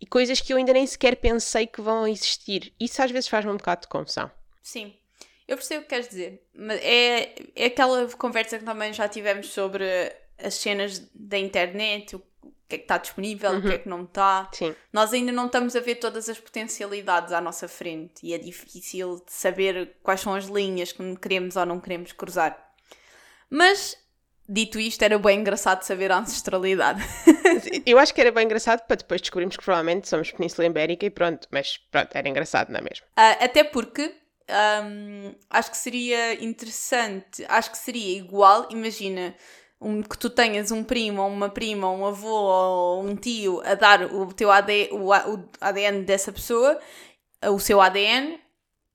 E 0.00 0.06
coisas 0.06 0.40
que 0.40 0.50
eu 0.50 0.56
ainda 0.56 0.72
nem 0.72 0.86
sequer 0.86 1.16
pensei 1.16 1.66
que 1.66 1.82
vão 1.82 2.08
existir. 2.08 2.72
Isso 2.80 3.02
às 3.02 3.10
vezes 3.10 3.28
faz-me 3.28 3.52
um 3.52 3.58
bocado 3.58 3.82
de 3.82 3.88
confusão. 3.88 4.30
Sim, 4.62 4.94
eu 5.50 5.56
percebo 5.56 5.80
o 5.80 5.82
que 5.82 5.88
queres 5.88 6.08
dizer. 6.08 6.46
Mas 6.54 6.78
é, 6.80 7.34
é 7.56 7.66
aquela 7.66 8.06
conversa 8.10 8.56
que 8.56 8.64
também 8.64 8.92
já 8.92 9.08
tivemos 9.08 9.48
sobre 9.48 9.84
as 10.38 10.54
cenas 10.54 11.10
da 11.12 11.36
internet, 11.36 12.14
o 12.14 12.20
que 12.68 12.76
é 12.76 12.78
que 12.78 12.84
está 12.84 12.98
disponível, 12.98 13.58
o 13.58 13.60
que 13.60 13.72
é 13.72 13.78
que 13.78 13.88
não 13.88 14.04
está. 14.04 14.48
Sim. 14.52 14.76
Nós 14.92 15.12
ainda 15.12 15.32
não 15.32 15.46
estamos 15.46 15.74
a 15.74 15.80
ver 15.80 15.96
todas 15.96 16.28
as 16.28 16.38
potencialidades 16.38 17.32
à 17.32 17.40
nossa 17.40 17.66
frente 17.66 18.24
e 18.24 18.32
é 18.32 18.38
difícil 18.38 19.16
de 19.26 19.32
saber 19.32 19.96
quais 20.04 20.20
são 20.20 20.36
as 20.36 20.44
linhas 20.44 20.92
que 20.92 21.16
queremos 21.16 21.56
ou 21.56 21.66
não 21.66 21.80
queremos 21.80 22.12
cruzar. 22.12 22.72
Mas, 23.50 23.96
dito 24.48 24.78
isto, 24.78 25.02
era 25.02 25.18
bem 25.18 25.40
engraçado 25.40 25.82
saber 25.82 26.12
a 26.12 26.18
ancestralidade. 26.18 27.02
Eu 27.84 27.98
acho 27.98 28.14
que 28.14 28.20
era 28.20 28.30
bem 28.30 28.44
engraçado 28.44 28.86
para 28.86 28.94
depois 28.94 29.20
descobrirmos 29.20 29.56
que 29.56 29.64
provavelmente 29.64 30.08
somos 30.08 30.30
Península 30.30 30.68
Ibérica 30.68 31.06
e 31.06 31.10
pronto. 31.10 31.48
Mas 31.50 31.76
pronto, 31.90 32.14
era 32.14 32.28
engraçado, 32.28 32.70
não 32.70 32.78
é 32.78 32.82
mesmo? 32.82 33.04
Ah, 33.16 33.32
até 33.40 33.64
porque 33.64 34.14
hum, 34.84 35.34
acho 35.48 35.70
que 35.70 35.76
seria 35.76 36.42
interessante, 36.44 37.44
acho 37.48 37.70
que 37.70 37.78
seria 37.78 38.18
igual, 38.18 38.68
imagina 38.70 39.34
um, 39.80 40.02
que 40.02 40.18
tu 40.18 40.28
tenhas 40.28 40.70
um 40.70 40.84
primo 40.84 41.22
ou 41.22 41.28
uma 41.28 41.48
prima 41.48 41.90
ou 41.90 41.98
um 41.98 42.06
avô 42.06 42.28
ou 42.28 43.04
um 43.04 43.16
tio 43.16 43.60
a 43.64 43.74
dar 43.74 44.02
o 44.12 44.32
teu 44.32 44.50
AD, 44.50 44.90
o, 44.92 45.08
o 45.08 45.48
ADN 45.60 46.04
dessa 46.04 46.32
pessoa, 46.32 46.78
o 47.46 47.58
seu 47.58 47.80
ADN. 47.80 48.38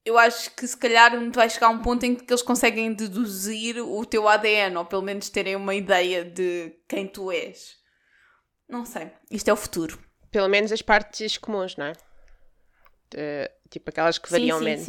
Eu 0.06 0.20
acho 0.20 0.52
que 0.52 0.68
se 0.68 0.78
calhar 0.78 1.12
vai 1.32 1.50
chegar 1.50 1.66
a 1.68 1.72
um 1.72 1.82
ponto 1.82 2.06
em 2.06 2.14
que 2.14 2.32
eles 2.32 2.44
conseguem 2.44 2.94
deduzir 2.94 3.78
o 3.84 4.06
teu 4.06 4.28
ADN, 4.28 4.78
ou 4.78 4.86
pelo 4.86 5.02
menos 5.02 5.30
terem 5.30 5.56
uma 5.56 5.74
ideia 5.74 6.24
de 6.24 6.72
quem 6.88 7.08
tu 7.08 7.32
és. 7.32 7.76
Não 8.70 8.86
sei. 8.86 9.12
Isto 9.32 9.50
é 9.50 9.54
o 9.54 9.58
futuro. 9.58 9.98
Pelo 10.30 10.48
menos 10.48 10.72
as 10.72 10.84
partes 10.84 11.38
comuns, 11.40 11.76
não 11.76 11.86
é? 11.88 11.94
De- 13.10 13.52
tipo 13.70 13.90
aquelas 13.90 14.20
que 14.20 14.30
variam 14.30 14.60
menos. 14.60 14.86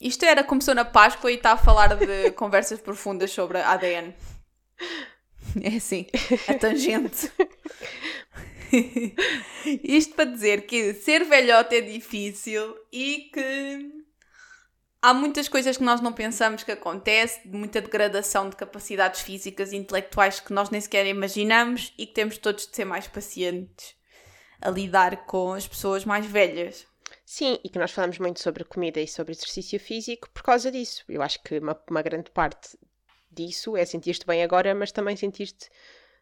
Isto 0.00 0.24
era, 0.24 0.44
começou 0.44 0.74
na 0.74 0.84
Páscoa 0.84 1.30
e 1.30 1.36
está 1.36 1.52
a 1.52 1.56
falar 1.56 1.96
de 1.96 2.30
conversas 2.36 2.80
profundas 2.80 3.30
sobre 3.30 3.58
ADN. 3.58 4.14
É 5.62 5.76
assim, 5.76 6.06
a 6.48 6.54
tangente. 6.54 7.32
Isto 9.82 10.14
para 10.14 10.24
dizer 10.26 10.66
que 10.66 10.92
ser 10.94 11.24
velhote 11.24 11.76
é 11.76 11.80
difícil 11.80 12.76
e 12.92 13.30
que 13.32 13.90
há 15.00 15.14
muitas 15.14 15.48
coisas 15.48 15.76
que 15.76 15.84
nós 15.84 16.00
não 16.00 16.12
pensamos 16.12 16.62
que 16.62 16.72
acontece, 16.72 17.46
muita 17.48 17.80
degradação 17.80 18.50
de 18.50 18.56
capacidades 18.56 19.20
físicas 19.20 19.72
e 19.72 19.76
intelectuais 19.76 20.40
que 20.40 20.52
nós 20.52 20.68
nem 20.68 20.80
sequer 20.80 21.06
imaginamos 21.06 21.94
e 21.96 22.06
que 22.06 22.12
temos 22.12 22.38
todos 22.38 22.66
de 22.66 22.74
ser 22.74 22.84
mais 22.84 23.06
pacientes 23.06 23.94
a 24.60 24.68
lidar 24.68 25.24
com 25.26 25.52
as 25.52 25.66
pessoas 25.66 26.04
mais 26.04 26.26
velhas. 26.26 26.86
Sim, 27.28 27.58
e 27.64 27.68
que 27.68 27.78
nós 27.78 27.90
falamos 27.90 28.20
muito 28.20 28.40
sobre 28.40 28.62
comida 28.62 29.00
e 29.00 29.08
sobre 29.08 29.32
exercício 29.32 29.80
físico 29.80 30.30
por 30.30 30.44
causa 30.44 30.70
disso. 30.70 31.04
Eu 31.08 31.20
acho 31.20 31.42
que 31.42 31.58
uma, 31.58 31.76
uma 31.90 32.00
grande 32.00 32.30
parte 32.30 32.78
disso 33.28 33.76
é 33.76 33.84
sentir-te 33.84 34.24
bem 34.24 34.44
agora, 34.44 34.72
mas 34.76 34.92
também 34.92 35.16
sentir-te 35.16 35.68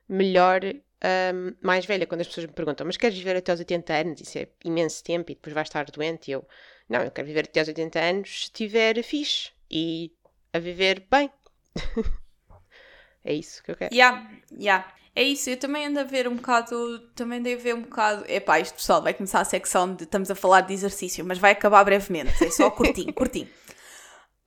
melhor 0.09 0.63
ahm, 0.65 1.55
mais 1.61 1.85
velha. 1.85 2.07
Quando 2.07 2.23
as 2.23 2.27
pessoas 2.27 2.47
me 2.47 2.55
perguntam, 2.55 2.87
mas 2.87 2.97
queres 2.97 3.19
viver 3.19 3.37
até 3.37 3.53
aos 3.53 3.59
80 3.61 3.93
anos? 3.93 4.21
Isso 4.23 4.39
é 4.39 4.49
imenso 4.65 5.05
tempo 5.05 5.31
e 5.31 5.35
depois 5.35 5.53
vais 5.53 5.69
estar 5.69 5.85
doente. 5.91 6.29
E 6.29 6.33
eu, 6.33 6.49
não, 6.89 7.03
eu 7.03 7.11
quero 7.11 7.29
viver 7.29 7.45
até 7.45 7.61
aos 7.61 7.69
80 7.69 8.01
anos 8.01 8.31
se 8.31 8.45
estiver 8.45 9.03
fixe 9.03 9.53
e 9.71 10.11
a 10.55 10.59
viver 10.59 11.07
bem. 11.11 11.31
é 13.23 13.35
isso 13.35 13.63
que 13.63 13.73
eu 13.73 13.77
quero. 13.77 13.95
Yeah, 13.95 14.27
yeah. 14.51 14.91
É 15.17 15.23
isso, 15.23 15.49
eu 15.49 15.57
também 15.57 15.87
ando 15.87 16.01
a 16.01 16.05
ver 16.05 16.27
um 16.27 16.35
bocado, 16.35 16.99
também 17.15 17.39
andei 17.39 17.55
a 17.55 17.59
ver 17.59 17.75
um 17.75 17.83
bocado, 17.83 18.25
epá, 18.29 18.59
isto 18.59 18.75
pessoal, 18.75 19.01
vai 19.01 19.15
começar 19.15 19.41
a 19.41 19.45
secção 19.45 19.95
de, 19.95 20.03
estamos 20.03 20.29
a 20.29 20.35
falar 20.35 20.63
de 20.63 20.75
exercício, 20.75 21.25
mas 21.25 21.39
vai 21.39 21.53
acabar 21.53 21.85
brevemente, 21.85 22.45
é 22.45 22.51
só 22.51 22.69
curtinho, 22.69 23.13
curtinho. 23.15 23.49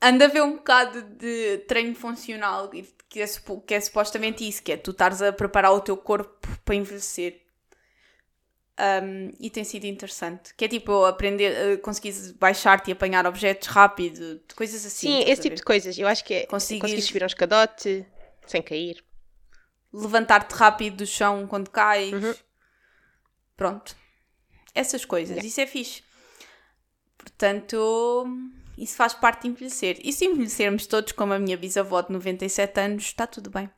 Ando 0.01 0.25
a 0.25 0.27
ver 0.27 0.43
um 0.43 0.57
bocado 0.57 1.01
de 1.03 1.59
treino 1.69 1.95
funcional, 1.95 2.69
que 2.69 3.21
é, 3.21 3.25
que 3.65 3.73
é 3.73 3.79
supostamente 3.79 4.47
isso, 4.47 4.61
que 4.61 4.73
é 4.73 4.77
tu 4.77 4.91
estares 4.91 5.21
a 5.21 5.31
preparar 5.31 5.71
o 5.71 5.79
teu 5.79 5.95
corpo 5.95 6.47
para 6.65 6.75
envelhecer. 6.75 7.41
Um, 8.79 9.31
e 9.39 9.49
tem 9.49 9.63
sido 9.63 9.85
interessante, 9.85 10.53
que 10.55 10.65
é 10.65 10.67
tipo 10.67 11.03
aprender, 11.05 11.77
uh, 11.77 11.81
conseguir 11.81 12.13
baixar-te 12.39 12.89
e 12.89 12.91
apanhar 12.91 13.25
objetos 13.25 13.67
rápido, 13.69 14.39
coisas 14.55 14.85
assim. 14.85 15.07
Sim, 15.07 15.23
esse 15.31 15.41
tipo 15.41 15.55
de 15.55 15.63
coisas. 15.63 15.97
Eu 15.97 16.07
acho 16.07 16.23
que 16.23 16.33
é 16.35 16.45
Conseguires- 16.45 16.81
conseguir 16.91 17.01
subir 17.01 17.23
um 17.23 17.25
escadote 17.25 18.05
sem 18.45 18.61
cair. 18.61 19.03
Levantar-te 19.93 20.53
rápido 20.53 20.97
do 20.97 21.05
chão 21.05 21.47
quando 21.47 21.69
cais. 21.69 22.13
Uhum. 22.13 22.35
Pronto. 23.55 23.95
Essas 24.73 25.05
coisas. 25.05 25.43
Isso 25.43 25.61
é 25.61 25.65
fixe. 25.65 26.03
Portanto, 27.17 28.27
isso 28.77 28.95
faz 28.95 29.13
parte 29.13 29.43
de 29.43 29.47
envelhecer. 29.49 29.99
E 30.03 30.13
se 30.13 30.25
envelhecermos 30.25 30.85
todos 30.85 31.11
como 31.11 31.33
a 31.33 31.39
minha 31.39 31.57
bisavó 31.57 32.01
de 32.01 32.11
97 32.11 32.79
anos, 32.79 33.03
está 33.03 33.25
tudo 33.25 33.49
bem. 33.49 33.69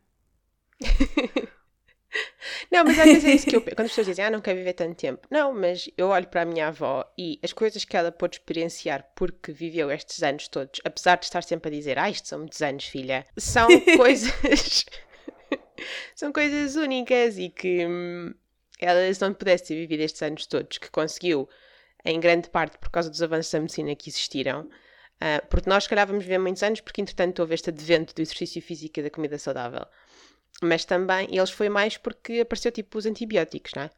Não, 2.72 2.84
mas 2.84 3.00
às 3.00 3.06
vezes 3.06 3.26
é 3.26 3.32
isso 3.34 3.45
que 3.48 3.56
eu 3.56 3.62
Quando 3.76 3.82
as 3.82 3.89
pessoas 3.89 4.08
dizem, 4.08 4.26
ah, 4.26 4.32
não 4.32 4.41
quero 4.41 4.58
viver 4.58 4.74
tanto 4.74 4.95
tempo. 4.95 5.28
Não, 5.30 5.54
mas 5.54 5.89
eu 5.98 6.08
olho 6.08 6.28
para 6.28 6.41
a 6.41 6.45
minha 6.45 6.67
avó 6.67 7.06
e 7.17 7.39
as 7.43 7.54
coisas 7.54 7.86
que 7.86 7.95
ela 7.95 8.12
pôde 8.12 8.38
experienciar 8.38 9.08
porque 9.15 9.52
viveu 9.52 9.91
estes 9.91 10.22
anos 10.24 10.48
todos, 10.48 10.80
apesar 10.84 11.17
de 11.17 11.26
estar 11.26 11.43
sempre 11.43 11.69
a 11.69 11.72
dizer, 11.72 11.98
ah, 12.00 12.10
isto 12.10 12.28
são 12.28 12.39
muitos 12.39 12.62
anos, 12.62 12.86
filha, 12.86 13.26
são 13.38 13.67
coisas. 13.98 14.86
São 16.15 16.32
coisas 16.32 16.76
únicas 16.76 17.38
e 17.38 17.50
que 17.50 17.86
hum, 17.86 18.34
ela, 18.80 19.13
se 19.13 19.22
não 19.22 19.34
pudesse 19.34 19.65
ter 19.65 19.76
vivido 19.76 20.02
estes 20.02 20.22
anos 20.22 20.46
todos, 20.46 20.78
que 20.78 20.89
conseguiu, 20.89 21.48
em 22.06 22.20
grande 22.20 22.50
parte 22.50 22.78
por 22.78 22.89
causa 22.89 23.10
dos 23.10 23.22
avanços 23.22 23.52
da 23.52 23.60
medicina 23.60 23.96
que 23.96 24.10
existiram, 24.10 24.62
uh, 24.62 25.46
porque 25.50 25.70
nós, 25.70 25.84
se 25.84 25.89
calhar, 25.89 26.08
vamos 26.08 26.24
viver 26.24 26.39
muitos 26.39 26.63
anos, 26.63 26.82
porque 26.82 27.02
entretanto 27.02 27.39
houve 27.39 27.56
este 27.56 27.70
advento 27.70 28.15
do 28.15 28.22
exercício 28.22 28.62
físico 28.62 29.00
e 29.00 29.04
da 29.04 29.10
comida 29.10 29.38
saudável 29.38 29.86
mas 30.62 30.86
também 30.86 31.28
eles 31.32 31.52
foi 31.52 31.70
mais 31.70 31.98
porque 31.98 32.42
apareceu 32.42 32.72
tipo 32.72 32.98
os 32.98 33.06
antibióticos, 33.06 33.72
não 33.76 33.84
é? 33.84 33.89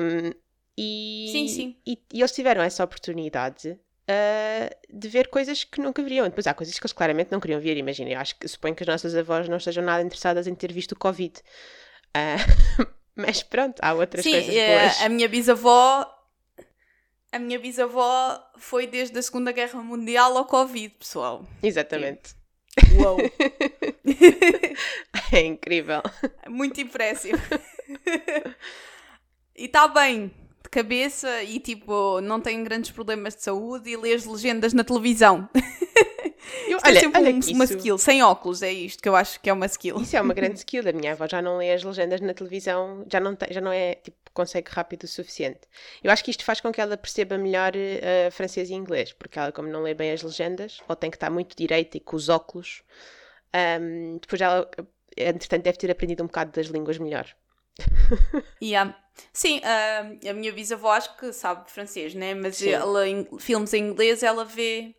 Um, 0.00 0.32
e, 0.78 1.28
sim, 1.32 1.48
sim. 1.48 1.76
E, 1.86 1.98
e, 2.12 2.20
eles 2.20 2.32
tiveram 2.32 2.62
essa 2.62 2.84
oportunidade 2.84 3.78
uh, 4.08 4.76
de 4.92 5.08
ver 5.08 5.28
coisas 5.28 5.64
que 5.64 5.80
nunca 5.80 6.02
veriam. 6.02 6.26
Depois 6.26 6.46
há 6.46 6.54
coisas 6.54 6.78
que 6.78 6.84
eles 6.84 6.92
claramente 6.92 7.32
não 7.32 7.40
queriam 7.40 7.60
ver. 7.60 7.76
Imagina, 7.76 8.10
eu 8.10 8.18
acho 8.18 8.38
que 8.38 8.48
suponho 8.48 8.74
que 8.74 8.82
as 8.82 8.88
nossas 8.88 9.14
avós 9.14 9.48
não 9.48 9.56
estejam 9.56 9.84
nada 9.84 10.02
interessadas 10.02 10.46
em 10.46 10.54
ter 10.54 10.72
visto 10.72 10.92
o 10.92 10.98
Covid. 10.98 11.40
Uh, 12.16 12.86
mas 13.14 13.42
pronto, 13.42 13.80
há 13.80 13.94
outras 13.94 14.24
sim, 14.24 14.32
coisas 14.32 14.54
eh, 14.54 14.78
boas. 14.78 15.02
A 15.02 15.08
minha 15.08 15.28
bisavó. 15.28 16.12
A 17.32 17.38
minha 17.38 17.58
bisavó 17.58 18.40
foi 18.56 18.86
desde 18.86 19.18
a 19.18 19.22
Segunda 19.22 19.52
Guerra 19.52 19.82
Mundial 19.82 20.36
ao 20.36 20.46
Covid, 20.46 20.94
pessoal. 20.94 21.44
Exatamente. 21.62 22.34
Uou! 22.94 23.18
é 25.32 25.40
incrível. 25.40 26.02
Muito 26.48 26.80
impressivo. 26.80 27.36
e 29.56 29.64
está 29.64 29.88
bem 29.88 30.30
de 30.66 30.70
cabeça 30.70 31.42
e 31.42 31.58
tipo, 31.60 32.20
não 32.20 32.40
tem 32.40 32.62
grandes 32.62 32.90
problemas 32.90 33.34
de 33.34 33.42
saúde 33.42 33.90
e 33.90 33.96
lê 33.96 34.12
as 34.12 34.24
legendas 34.24 34.72
na 34.72 34.84
televisão. 34.84 35.48
Eu, 36.68 36.78
olha, 36.84 36.98
é 36.98 37.00
sempre 37.00 37.20
olha 37.20 37.30
um, 37.34 37.40
uma 37.54 37.64
isso... 37.64 37.76
skill, 37.76 37.98
sem 37.98 38.22
óculos, 38.22 38.62
é 38.62 38.72
isto 38.72 39.02
que 39.02 39.08
eu 39.08 39.16
acho 39.16 39.40
que 39.40 39.50
é 39.50 39.52
uma 39.52 39.66
skill. 39.66 40.00
Isso 40.00 40.16
é 40.16 40.20
uma 40.20 40.34
grande 40.34 40.58
skill. 40.60 40.88
A 40.88 40.92
minha 40.92 41.12
avó 41.12 41.26
já 41.26 41.42
não 41.42 41.58
lê 41.58 41.72
as 41.72 41.82
legendas 41.82 42.20
na 42.20 42.34
televisão, 42.34 43.04
já 43.10 43.18
não, 43.18 43.34
tem, 43.34 43.52
já 43.52 43.60
não 43.60 43.72
é 43.72 43.96
tipo, 43.96 44.16
consegue 44.32 44.70
rápido 44.70 45.04
o 45.04 45.08
suficiente. 45.08 45.60
Eu 46.04 46.10
acho 46.10 46.22
que 46.22 46.30
isto 46.30 46.44
faz 46.44 46.60
com 46.60 46.70
que 46.70 46.80
ela 46.80 46.96
perceba 46.96 47.36
melhor 47.36 47.72
uh, 47.74 48.30
francês 48.30 48.70
e 48.70 48.74
inglês, 48.74 49.12
porque 49.12 49.38
ela, 49.38 49.50
como 49.50 49.68
não 49.68 49.82
lê 49.82 49.94
bem 49.94 50.12
as 50.12 50.22
legendas, 50.22 50.80
ou 50.88 50.94
tem 50.94 51.10
que 51.10 51.16
estar 51.16 51.30
muito 51.30 51.56
direita 51.56 51.96
e 51.96 52.00
com 52.00 52.14
os 52.14 52.28
óculos, 52.28 52.82
um, 53.80 54.18
depois 54.18 54.40
ela, 54.40 54.68
entretanto, 55.16 55.62
deve 55.62 55.78
ter 55.78 55.90
aprendido 55.90 56.22
um 56.22 56.26
bocado 56.26 56.52
das 56.52 56.66
línguas 56.66 56.98
melhor. 56.98 57.26
yeah. 58.62 58.96
Sim, 59.32 59.60
uh, 59.60 60.30
a 60.30 60.32
minha 60.34 60.52
bisavó 60.52 60.92
acho 60.92 61.16
que 61.16 61.32
sabe 61.32 61.70
francês, 61.70 62.14
né? 62.14 62.34
Mas 62.34 62.62
ela, 62.62 63.08
em, 63.08 63.26
filmes 63.38 63.72
em 63.72 63.88
inglês 63.88 64.22
ela 64.22 64.44
vê 64.44 64.94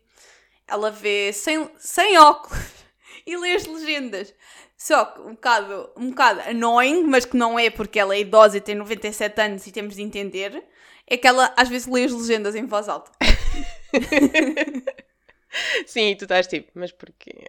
ela 0.68 0.90
vê 0.90 1.32
sem, 1.32 1.68
sem 1.78 2.18
óculos 2.18 2.62
e 3.26 3.36
lê 3.36 3.54
as 3.54 3.64
legendas. 3.66 4.34
Só 4.76 5.06
que 5.06 5.20
um 5.22 5.32
bocado, 5.32 5.90
um 5.96 6.10
bocado 6.10 6.40
annoying, 6.48 7.02
mas 7.04 7.24
que 7.24 7.36
não 7.36 7.58
é 7.58 7.68
porque 7.70 7.98
ela 7.98 8.14
é 8.14 8.20
idosa 8.20 8.58
e 8.58 8.60
tem 8.60 8.76
97 8.76 9.40
anos 9.40 9.66
e 9.66 9.72
temos 9.72 9.96
de 9.96 10.02
entender, 10.02 10.62
é 11.04 11.16
que 11.16 11.26
ela 11.26 11.52
às 11.56 11.68
vezes 11.68 11.88
lê 11.88 12.04
as 12.04 12.12
legendas 12.12 12.54
em 12.54 12.66
voz 12.66 12.88
alta. 12.88 13.10
Sim, 15.86 16.14
tu 16.16 16.24
estás 16.26 16.46
tipo, 16.46 16.70
mas 16.74 16.92
porquê? 16.92 17.44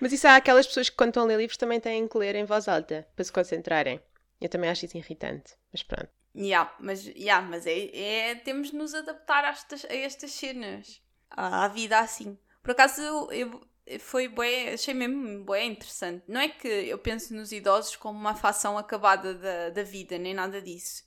Mas 0.00 0.12
isso 0.12 0.26
há 0.26 0.36
aquelas 0.36 0.66
pessoas 0.66 0.88
que 0.88 0.96
quando 0.96 1.10
estão 1.10 1.22
a 1.22 1.26
ler 1.26 1.38
livros 1.38 1.56
também 1.56 1.80
têm 1.80 2.08
que 2.08 2.18
ler 2.18 2.34
em 2.34 2.44
voz 2.44 2.68
alta 2.68 3.06
para 3.14 3.24
se 3.24 3.32
concentrarem. 3.32 4.00
Eu 4.40 4.48
também 4.48 4.70
acho 4.70 4.84
isso 4.84 4.96
irritante, 4.96 5.54
mas 5.72 5.82
pronto. 5.82 6.10
Yeah, 6.34 6.72
mas, 6.78 7.06
yeah, 7.06 7.46
mas 7.46 7.66
é, 7.66 7.96
é, 7.96 8.34
temos 8.36 8.70
de 8.70 8.76
nos 8.76 8.94
adaptar 8.94 9.44
a 9.44 9.48
estas, 9.48 9.84
a 9.84 9.94
estas 9.94 10.32
cenas. 10.32 11.02
À, 11.30 11.64
à 11.64 11.68
vida 11.68 11.98
assim. 11.98 12.38
Por 12.62 12.72
acaso 12.72 13.00
eu, 13.00 13.28
eu 13.32 13.68
foi 13.98 14.28
bué, 14.28 14.74
achei 14.74 14.94
mesmo 14.94 15.44
bué 15.44 15.64
interessante. 15.64 16.24
Não 16.28 16.40
é 16.40 16.48
que 16.48 16.68
eu 16.68 16.98
penso 16.98 17.34
nos 17.34 17.52
idosos 17.52 17.96
como 17.96 18.18
uma 18.18 18.34
facção 18.34 18.76
acabada 18.76 19.34
da, 19.34 19.70
da 19.70 19.82
vida, 19.82 20.18
nem 20.18 20.34
nada 20.34 20.60
disso. 20.60 21.04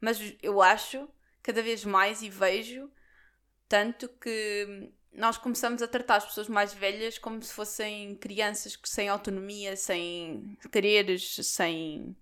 Mas 0.00 0.18
eu 0.42 0.62
acho, 0.62 1.08
cada 1.42 1.62
vez 1.62 1.84
mais, 1.84 2.22
e 2.22 2.30
vejo, 2.30 2.90
tanto 3.68 4.08
que 4.08 4.92
nós 5.14 5.36
começamos 5.36 5.82
a 5.82 5.88
tratar 5.88 6.16
as 6.16 6.24
pessoas 6.24 6.48
mais 6.48 6.72
velhas 6.72 7.18
como 7.18 7.42
se 7.42 7.52
fossem 7.52 8.14
crianças 8.16 8.78
sem 8.84 9.08
autonomia, 9.08 9.76
sem 9.76 10.56
quereres, 10.70 11.36
sem. 11.42 12.16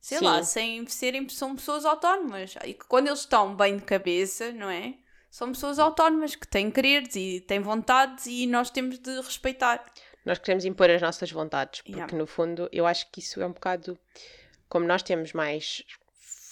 sei 0.00 0.18
Sim. 0.18 0.24
lá, 0.24 0.42
sem 0.42 0.86
serem. 0.86 1.28
são 1.28 1.54
pessoas 1.54 1.84
autónomas. 1.84 2.54
E 2.64 2.74
que 2.74 2.86
quando 2.86 3.08
eles 3.08 3.20
estão 3.20 3.54
bem 3.56 3.76
de 3.76 3.84
cabeça, 3.84 4.52
não 4.52 4.68
é? 4.68 4.94
são 5.34 5.50
pessoas 5.50 5.80
autónomas 5.80 6.36
que 6.36 6.46
têm 6.46 6.70
quereres 6.70 7.16
e 7.16 7.40
têm 7.40 7.58
vontades 7.58 8.24
e 8.26 8.46
nós 8.46 8.70
temos 8.70 9.00
de 9.00 9.16
respeitar. 9.20 9.84
Nós 10.24 10.38
queremos 10.38 10.64
impor 10.64 10.88
as 10.88 11.02
nossas 11.02 11.28
vontades, 11.32 11.80
porque 11.80 11.98
yeah. 11.98 12.16
no 12.16 12.24
fundo 12.24 12.68
eu 12.70 12.86
acho 12.86 13.10
que 13.10 13.18
isso 13.18 13.42
é 13.42 13.46
um 13.46 13.50
bocado. 13.50 13.98
Como 14.68 14.86
nós 14.86 15.02
temos 15.02 15.32
mais 15.32 15.82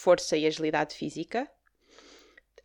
força 0.02 0.36
e 0.36 0.44
agilidade 0.44 0.96
física, 0.96 1.48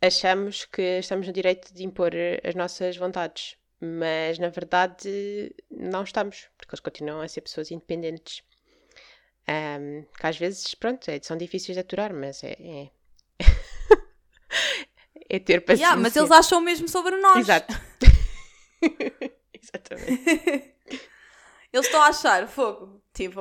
achamos 0.00 0.64
que 0.64 0.98
estamos 0.98 1.26
no 1.26 1.32
direito 1.32 1.72
de 1.72 1.84
impor 1.84 2.12
as 2.44 2.54
nossas 2.54 2.96
vontades. 2.96 3.56
Mas 3.80 4.38
na 4.38 4.48
verdade 4.48 5.54
não 5.70 6.02
estamos, 6.02 6.48
porque 6.56 6.74
eles 6.74 6.80
continuam 6.80 7.20
a 7.20 7.28
ser 7.28 7.42
pessoas 7.42 7.70
independentes. 7.70 8.42
Um, 9.48 10.04
que 10.18 10.26
às 10.26 10.36
vezes, 10.36 10.74
pronto, 10.74 11.08
é, 11.08 11.18
são 11.22 11.36
difíceis 11.36 11.74
de 11.74 11.80
aturar, 11.80 12.12
mas 12.12 12.42
é, 12.44 12.56
é 12.60 12.90
é 15.30 15.38
ter 15.38 15.60
paciência. 15.60 15.86
Yeah, 15.86 16.02
mas 16.02 16.14
eles 16.16 16.30
acham 16.30 16.60
mesmo 16.60 16.88
sobre 16.88 17.16
nós. 17.16 17.38
Exato. 17.38 17.74
Exatamente. 19.54 20.74
Eles 21.72 21.86
estão 21.86 22.02
a 22.02 22.08
achar, 22.08 22.46
fogo. 22.48 23.02
Tipo, 23.12 23.40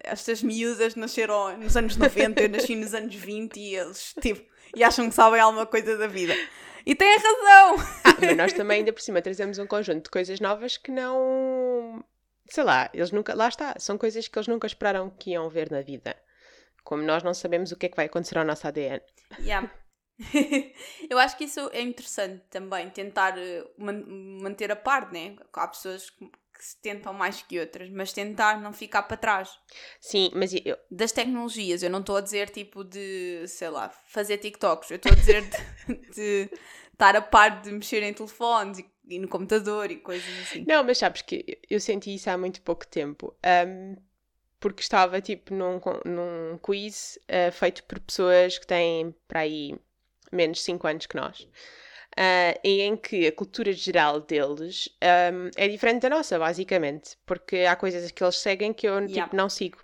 estas 0.00 0.42
miúdas 0.42 0.94
nasceram 0.94 1.56
nos 1.58 1.76
anos 1.76 1.96
90, 1.96 2.42
eu 2.42 2.48
nasci 2.48 2.76
nos 2.76 2.94
anos 2.94 3.14
20 3.14 3.56
e 3.58 3.74
eles, 3.74 4.14
tipo, 4.20 4.48
e 4.74 4.84
acham 4.84 5.08
que 5.08 5.14
sabem 5.14 5.40
alguma 5.40 5.66
coisa 5.66 5.96
da 5.96 6.06
vida. 6.06 6.34
E 6.86 6.94
têm 6.94 7.16
razão! 7.16 7.76
Ah, 8.04 8.16
mas 8.20 8.36
nós 8.36 8.52
também, 8.52 8.78
ainda 8.78 8.92
por 8.92 9.02
cima, 9.02 9.20
trazemos 9.20 9.58
um 9.58 9.66
conjunto 9.66 10.04
de 10.04 10.10
coisas 10.10 10.40
novas 10.40 10.76
que 10.76 10.90
não. 10.90 12.02
Sei 12.48 12.64
lá, 12.64 12.88
eles 12.94 13.10
nunca. 13.10 13.34
Lá 13.34 13.48
está, 13.48 13.74
são 13.78 13.98
coisas 13.98 14.26
que 14.26 14.38
eles 14.38 14.48
nunca 14.48 14.66
esperaram 14.66 15.10
que 15.10 15.32
iam 15.32 15.48
ver 15.50 15.70
na 15.70 15.82
vida. 15.82 16.16
Como 16.84 17.02
nós 17.02 17.22
não 17.22 17.34
sabemos 17.34 17.72
o 17.72 17.76
que 17.76 17.86
é 17.86 17.88
que 17.90 17.96
vai 17.96 18.06
acontecer 18.06 18.38
ao 18.38 18.44
nosso 18.44 18.66
ADN. 18.66 19.02
Yeah. 19.40 19.70
eu 21.10 21.18
acho 21.18 21.36
que 21.36 21.44
isso 21.44 21.68
é 21.72 21.82
interessante 21.82 22.42
também, 22.50 22.88
tentar 22.90 23.36
eh, 23.36 23.64
manter 23.76 24.72
a 24.72 24.76
par, 24.76 25.12
né? 25.12 25.36
Há 25.52 25.68
pessoas 25.68 26.10
que 26.58 26.64
se 26.64 26.76
tentam 26.82 27.14
mais 27.14 27.40
que 27.40 27.60
outras, 27.60 27.88
mas 27.88 28.12
tentar 28.12 28.60
não 28.60 28.72
ficar 28.72 29.04
para 29.04 29.16
trás. 29.16 29.48
Sim, 30.00 30.30
mas 30.34 30.52
eu... 30.52 30.76
Das 30.90 31.12
tecnologias, 31.12 31.82
eu 31.84 31.88
não 31.88 32.00
estou 32.00 32.16
a 32.16 32.20
dizer 32.20 32.50
tipo 32.50 32.82
de, 32.82 33.46
sei 33.46 33.70
lá, 33.70 33.88
fazer 34.08 34.38
TikToks, 34.38 34.90
eu 34.90 34.96
estou 34.96 35.12
a 35.12 35.14
dizer 35.14 35.42
de, 35.48 35.94
de, 36.12 36.50
estar 36.92 37.14
a 37.14 37.22
par 37.22 37.62
de 37.62 37.70
mexer 37.70 38.02
em 38.02 38.12
telefones 38.12 38.80
e, 38.80 38.90
e, 39.08 39.18
no 39.20 39.28
computador 39.28 39.90
e 39.90 39.96
coisas 39.96 40.28
assim. 40.40 40.64
Não, 40.66 40.82
mas 40.82 40.98
sabes 40.98 41.22
que 41.22 41.60
eu 41.70 41.78
senti 41.78 42.12
isso 42.12 42.28
há 42.28 42.36
muito 42.36 42.60
pouco 42.62 42.84
tempo. 42.86 43.36
Um, 43.66 43.96
porque 44.58 44.82
estava 44.82 45.20
tipo 45.20 45.54
num, 45.54 45.80
num 46.04 46.58
quiz 46.58 47.18
uh, 47.28 47.52
feito 47.52 47.84
por 47.84 48.00
pessoas 48.00 48.58
que 48.58 48.66
têm 48.66 49.14
para 49.28 49.40
aí 49.40 49.78
menos 50.32 50.62
5 50.62 50.86
anos 50.86 51.06
que 51.06 51.16
nós, 51.16 51.48
uh, 52.18 52.58
e 52.64 52.82
em 52.82 52.96
que 52.96 53.28
a 53.28 53.32
cultura 53.32 53.72
geral 53.72 54.20
deles 54.20 54.88
um, 55.32 55.50
é 55.56 55.68
diferente 55.68 56.02
da 56.02 56.10
nossa, 56.10 56.38
basicamente, 56.38 57.16
porque 57.24 57.58
há 57.58 57.76
coisas 57.76 58.10
que 58.10 58.22
eles 58.22 58.36
seguem 58.36 58.72
que 58.72 58.88
eu 58.88 59.06
tipo, 59.06 59.34
não 59.34 59.48
sigo. 59.48 59.78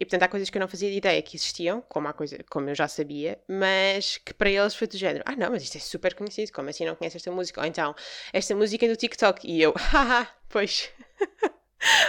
E 0.00 0.04
portanto 0.04 0.22
há 0.22 0.28
coisas 0.28 0.48
que 0.48 0.56
eu 0.56 0.60
não 0.60 0.68
fazia 0.68 0.90
ideia 0.90 1.20
que 1.20 1.36
existiam, 1.36 1.82
como, 1.88 2.08
há 2.08 2.12
coisa, 2.12 2.38
como 2.48 2.68
eu 2.68 2.74
já 2.74 2.88
sabia, 2.88 3.38
mas 3.46 4.16
que 4.16 4.32
para 4.32 4.50
eles 4.50 4.74
foi 4.74 4.86
do 4.86 4.96
género: 4.96 5.22
ah, 5.26 5.36
não, 5.36 5.50
mas 5.50 5.62
isto 5.62 5.76
é 5.76 5.80
super 5.80 6.14
conhecido, 6.14 6.52
como 6.52 6.70
assim 6.70 6.86
não 6.86 6.94
conhece 6.94 7.16
esta 7.16 7.30
música? 7.30 7.60
Ou 7.60 7.66
então, 7.66 7.94
esta 8.32 8.54
música 8.54 8.86
é 8.86 8.88
do 8.88 8.96
TikTok. 8.96 9.46
E 9.46 9.60
eu, 9.60 9.74
haha, 9.92 10.28
pois. 10.48 10.90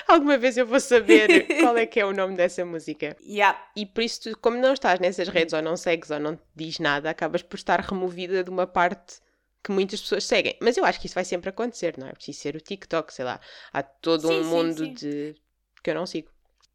Alguma 0.07 0.37
vez 0.37 0.55
eu 0.55 0.67
vou 0.67 0.79
saber 0.79 1.47
qual 1.59 1.75
é 1.75 1.87
que 1.87 1.99
é 1.99 2.05
o 2.05 2.13
nome 2.13 2.35
dessa 2.35 2.63
música. 2.63 3.17
Yeah. 3.23 3.59
E 3.75 3.87
por 3.87 4.03
isso, 4.03 4.21
tu, 4.21 4.37
como 4.37 4.55
não 4.55 4.73
estás 4.73 4.99
nessas 4.99 5.27
redes, 5.27 5.51
ou 5.51 5.63
não 5.63 5.75
segues, 5.75 6.11
ou 6.11 6.19
não 6.19 6.35
te 6.35 6.43
diz 6.55 6.77
nada, 6.77 7.09
acabas 7.09 7.41
por 7.41 7.55
estar 7.55 7.79
removida 7.81 8.43
de 8.43 8.51
uma 8.51 8.67
parte 8.67 9.15
que 9.63 9.71
muitas 9.71 10.01
pessoas 10.01 10.25
seguem. 10.25 10.57
Mas 10.61 10.75
eu 10.77 10.83
acho 10.83 10.99
que 10.99 11.07
isso 11.07 11.15
vai 11.15 11.23
sempre 11.23 11.49
acontecer, 11.49 11.97
não 11.97 12.07
é? 12.07 12.13
Preciso 12.13 12.39
ser 12.39 12.55
o 12.55 12.61
TikTok, 12.61 13.13
sei 13.13 13.25
lá. 13.25 13.39
Há 13.71 13.81
todo 13.81 14.27
sim, 14.27 14.39
um 14.39 14.43
sim, 14.43 14.49
mundo 14.49 14.85
sim. 14.85 14.93
de 14.93 15.35
que 15.81 15.89
eu 15.89 15.95
não 15.95 16.05
sigo. 16.05 16.29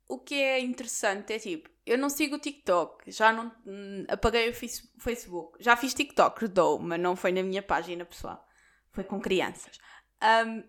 O 0.08 0.18
que 0.18 0.34
é 0.34 0.58
interessante 0.60 1.34
é 1.34 1.38
tipo, 1.38 1.68
eu 1.84 1.98
não 1.98 2.08
sigo 2.08 2.36
o 2.36 2.38
TikTok, 2.38 3.10
já 3.10 3.30
não 3.30 3.52
hum, 3.66 4.04
apaguei 4.08 4.48
o 4.48 4.54
Facebook. 4.54 5.62
Já 5.62 5.76
fiz 5.76 5.92
TikTok, 5.92 6.48
dou, 6.48 6.78
mas 6.78 6.98
não 6.98 7.14
foi 7.14 7.30
na 7.30 7.42
minha 7.42 7.62
página 7.62 8.04
pessoal. 8.06 8.46
Foi 8.90 9.04
com 9.04 9.20
crianças. 9.20 9.78
Um, 10.22 10.64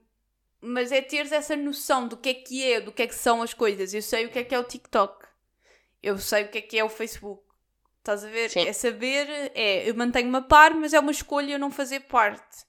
mas 0.61 0.91
é 0.91 1.01
teres 1.01 1.31
essa 1.31 1.55
noção 1.55 2.07
do 2.07 2.17
que 2.17 2.29
é 2.29 2.33
que 2.33 2.63
é, 2.71 2.81
do 2.81 2.91
que 2.91 3.01
é 3.01 3.07
que 3.07 3.15
são 3.15 3.41
as 3.41 3.53
coisas. 3.53 3.93
Eu 3.93 4.01
sei 4.01 4.25
o 4.25 4.29
que 4.29 4.39
é 4.39 4.43
que 4.43 4.53
é 4.53 4.59
o 4.59 4.63
TikTok. 4.63 5.25
Eu 6.03 6.17
sei 6.17 6.43
o 6.43 6.49
que 6.49 6.57
é 6.57 6.61
que 6.61 6.77
é 6.77 6.83
o 6.83 6.89
Facebook. 6.89 7.43
Estás 7.99 8.23
a 8.23 8.29
ver? 8.29 8.49
Sim. 8.49 8.67
É 8.67 8.73
saber, 8.73 9.51
é, 9.53 9.89
eu 9.89 9.95
mantenho-me 9.95 10.37
a 10.37 10.41
par, 10.41 10.73
mas 10.73 10.93
é 10.93 10.99
uma 10.99 11.11
escolha 11.11 11.53
eu 11.53 11.59
não 11.59 11.69
fazer 11.69 12.01
parte. 12.01 12.65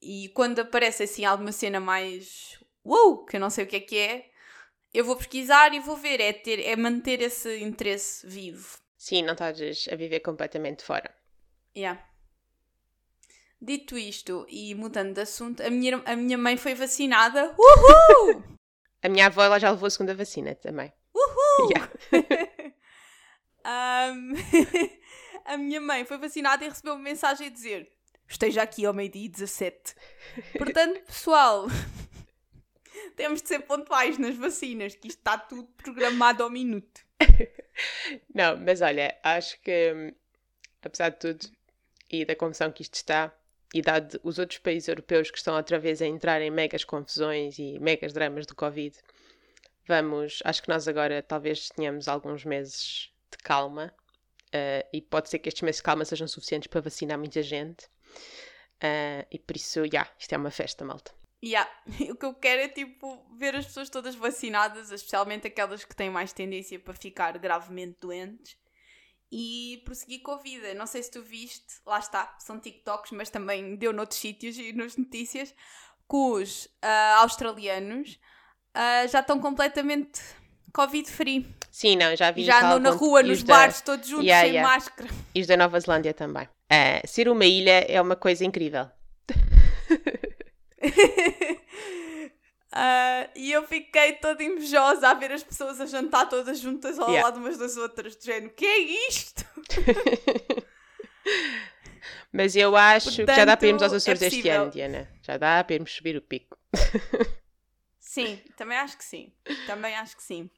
E 0.00 0.28
quando 0.30 0.60
aparece 0.60 1.02
assim 1.02 1.24
alguma 1.24 1.52
cena 1.52 1.80
mais 1.80 2.58
uou, 2.84 3.24
que 3.24 3.36
eu 3.36 3.40
não 3.40 3.50
sei 3.50 3.64
o 3.64 3.66
que 3.66 3.76
é 3.76 3.80
que 3.80 3.98
é, 3.98 4.30
eu 4.92 5.04
vou 5.04 5.16
pesquisar 5.16 5.72
e 5.74 5.80
vou 5.80 5.96
ver. 5.96 6.20
É, 6.20 6.32
ter, 6.32 6.60
é 6.60 6.76
manter 6.76 7.20
esse 7.22 7.58
interesse 7.60 8.26
vivo. 8.26 8.78
Sim, 8.96 9.22
não 9.22 9.32
estás 9.32 9.88
a 9.90 9.96
viver 9.96 10.20
completamente 10.20 10.82
fora. 10.82 11.14
Yeah. 11.76 12.02
Dito 13.60 13.96
isto 13.96 14.46
e 14.48 14.74
mudando 14.74 15.14
de 15.14 15.20
assunto, 15.20 15.62
a 15.62 15.70
minha, 15.70 16.02
a 16.04 16.16
minha 16.16 16.38
mãe 16.38 16.56
foi 16.56 16.74
vacinada. 16.74 17.54
Uhul! 17.58 18.42
a 19.02 19.08
minha 19.08 19.26
avó 19.26 19.42
ela 19.42 19.58
já 19.58 19.70
levou 19.70 19.86
a 19.86 19.90
segunda 19.90 20.14
vacina 20.14 20.54
também. 20.54 20.92
Uhul! 21.14 21.70
Yeah. 21.70 21.92
um, 23.64 24.32
a 25.44 25.56
minha 25.56 25.80
mãe 25.80 26.04
foi 26.04 26.18
vacinada 26.18 26.64
e 26.64 26.68
recebeu 26.68 26.94
uma 26.94 27.02
mensagem 27.02 27.48
a 27.48 27.50
dizer: 27.50 27.90
Esteja 28.28 28.62
aqui 28.62 28.84
ao 28.84 28.94
meio-dia 28.94 29.28
17. 29.28 29.94
Portanto, 30.56 31.00
pessoal, 31.06 31.66
temos 33.16 33.42
de 33.42 33.48
ser 33.48 33.60
pontuais 33.60 34.18
nas 34.18 34.36
vacinas, 34.36 34.94
que 34.94 35.08
isto 35.08 35.18
está 35.18 35.36
tudo 35.36 35.68
programado 35.76 36.42
ao 36.42 36.50
minuto. 36.50 37.04
Não, 38.34 38.56
mas 38.56 38.80
olha, 38.80 39.18
acho 39.22 39.60
que 39.60 39.92
hum, 39.92 40.12
apesar 40.82 41.10
de 41.10 41.18
tudo 41.18 41.46
e 42.10 42.24
da 42.24 42.34
confusão 42.34 42.72
que 42.72 42.82
isto 42.82 42.94
está, 42.94 43.32
e 43.72 43.80
dado 43.80 44.20
os 44.24 44.38
outros 44.38 44.58
países 44.58 44.88
europeus 44.88 45.30
que 45.30 45.38
estão 45.38 45.54
outra 45.54 45.78
vez 45.78 46.02
a 46.02 46.06
entrar 46.06 46.42
em 46.42 46.50
megas 46.50 46.84
confusões 46.84 47.58
e 47.58 47.78
megas 47.78 48.12
dramas 48.12 48.46
do 48.46 48.54
Covid, 48.54 48.96
vamos, 49.86 50.40
acho 50.44 50.62
que 50.62 50.68
nós 50.68 50.88
agora 50.88 51.22
talvez 51.22 51.68
tenhamos 51.68 52.08
alguns 52.08 52.44
meses 52.44 53.12
de 53.30 53.38
calma 53.38 53.94
uh, 54.48 54.88
e 54.92 55.00
pode 55.00 55.28
ser 55.28 55.38
que 55.38 55.48
estes 55.48 55.62
meses 55.62 55.78
de 55.78 55.82
calma 55.82 56.04
sejam 56.04 56.28
suficientes 56.28 56.68
para 56.68 56.80
vacinar 56.80 57.18
muita 57.18 57.42
gente. 57.42 57.86
Uh, 58.82 59.26
e 59.30 59.38
por 59.38 59.56
isso, 59.56 59.80
já, 59.80 59.86
yeah, 59.86 60.10
isto 60.18 60.32
é 60.32 60.38
uma 60.38 60.50
festa, 60.50 60.84
malta. 60.84 61.12
Yeah. 61.42 61.70
O 62.10 62.16
que 62.16 62.24
eu 62.24 62.34
quero 62.34 62.62
é 62.62 62.68
tipo 62.68 63.26
ver 63.36 63.54
as 63.56 63.66
pessoas 63.66 63.88
todas 63.90 64.14
vacinadas, 64.14 64.90
especialmente 64.90 65.46
aquelas 65.46 65.84
que 65.84 65.96
têm 65.96 66.10
mais 66.10 66.32
tendência 66.32 66.78
para 66.78 66.94
ficar 66.94 67.36
gravemente 67.38 67.98
doentes 68.00 68.56
e 69.32 69.82
prosseguir 69.84 70.22
com 70.22 70.32
a 70.32 70.38
vida. 70.38 70.74
Não 70.74 70.86
sei 70.86 71.02
se 71.02 71.10
tu 71.10 71.22
viste, 71.22 71.80
lá 71.86 71.98
está, 71.98 72.36
são 72.38 72.58
TikToks, 72.58 73.12
mas 73.12 73.30
também 73.30 73.76
deu 73.76 73.92
noutros 73.92 74.18
sítios 74.18 74.58
e 74.58 74.72
nas 74.72 74.96
notícias 74.96 75.52
que 75.52 76.16
os 76.16 76.66
uh, 76.66 77.18
australianos 77.18 78.18
uh, 78.76 79.08
já 79.08 79.20
estão 79.20 79.38
completamente 79.38 80.20
Covid-free. 80.72 81.46
Sim, 81.70 81.96
não, 81.96 82.14
já 82.16 82.30
vi 82.30 82.44
Já 82.44 82.58
andam 82.58 82.78
na 82.78 82.90
rua, 82.90 83.22
nos 83.22 83.42
da... 83.42 83.54
bares, 83.54 83.80
todos 83.80 84.08
juntos, 84.08 84.26
yeah, 84.26 84.46
sem 84.46 84.56
yeah. 84.56 84.74
máscara. 84.74 85.08
E 85.34 85.40
os 85.40 85.46
da 85.46 85.56
Nova 85.56 85.78
Zelândia 85.78 86.12
também. 86.12 86.44
Uh, 86.44 87.06
ser 87.06 87.28
uma 87.28 87.44
ilha 87.44 87.84
é 87.88 88.00
uma 88.00 88.16
coisa 88.16 88.44
incrível. 88.44 88.88
Uh, 92.72 93.30
e 93.36 93.52
eu 93.52 93.66
fiquei 93.66 94.14
toda 94.14 94.42
invejosa 94.42 95.08
a 95.08 95.14
ver 95.14 95.32
as 95.32 95.42
pessoas 95.42 95.80
a 95.80 95.86
jantar 95.86 96.28
todas 96.28 96.58
juntas 96.58 96.98
ao 96.98 97.08
yeah. 97.08 97.28
lado 97.28 97.40
umas 97.40 97.56
das 97.58 97.76
outras, 97.76 98.16
do 98.16 98.24
género, 98.24 98.52
que 98.54 98.64
é 98.64 98.78
isto? 99.08 99.44
Mas 102.32 102.54
eu 102.54 102.76
acho 102.76 103.06
Portanto, 103.06 103.26
que 103.26 103.34
já 103.34 103.44
dá 103.44 103.56
para 103.56 103.66
irmos 103.66 103.82
aos 103.82 103.92
Açores 103.92 104.22
é 104.22 104.26
este 104.28 104.48
ano, 104.48 104.70
Diana. 104.70 105.08
Já 105.22 105.36
dá 105.36 105.62
para 105.64 105.74
irmos 105.74 105.92
subir 105.92 106.16
o 106.16 106.22
pico. 106.22 106.56
sim, 107.98 108.40
também 108.56 108.78
acho 108.78 108.96
que 108.96 109.04
sim. 109.04 109.32
Também 109.66 109.94
acho 109.96 110.16
que 110.16 110.22
sim. 110.22 110.48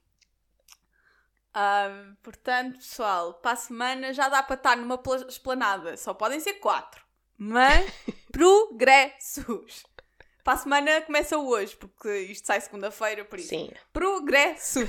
Uh, 1.55 2.17
portanto, 2.23 2.79
pessoal, 2.79 3.35
para 3.35 3.53
a 3.53 3.57
semana 3.57 4.13
já 4.15 4.29
dá 4.29 4.43
para 4.43 4.57
estar 4.57 4.77
numa 4.77 5.01
esplanada. 5.29 5.97
Só 5.97 6.15
podem 6.15 6.41
ser 6.41 6.55
quatro. 6.55 7.03
Mas 7.37 7.91
progressos. 8.33 9.85
Para 10.43 10.55
a 10.55 10.57
semana 10.57 11.01
começa 11.03 11.39
hoje, 11.39 11.77
porque 11.77 12.09
isto 12.23 12.47
sai 12.47 12.61
segunda-feira, 12.61 13.25
por 13.25 13.39
isso. 13.39 13.51
Sim. 13.51 13.71
Progressos! 13.93 14.89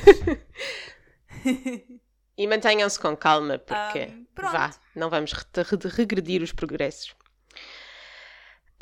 e 2.38 2.48
mantenham-se 2.48 3.00
com 3.00 3.16
calma, 3.16 3.60
porque 3.60 4.06
um, 4.06 4.26
vá, 4.36 4.72
não 4.96 5.10
vamos 5.10 5.32
regredir 5.96 6.42
os 6.42 6.52
progressos. 6.52 7.16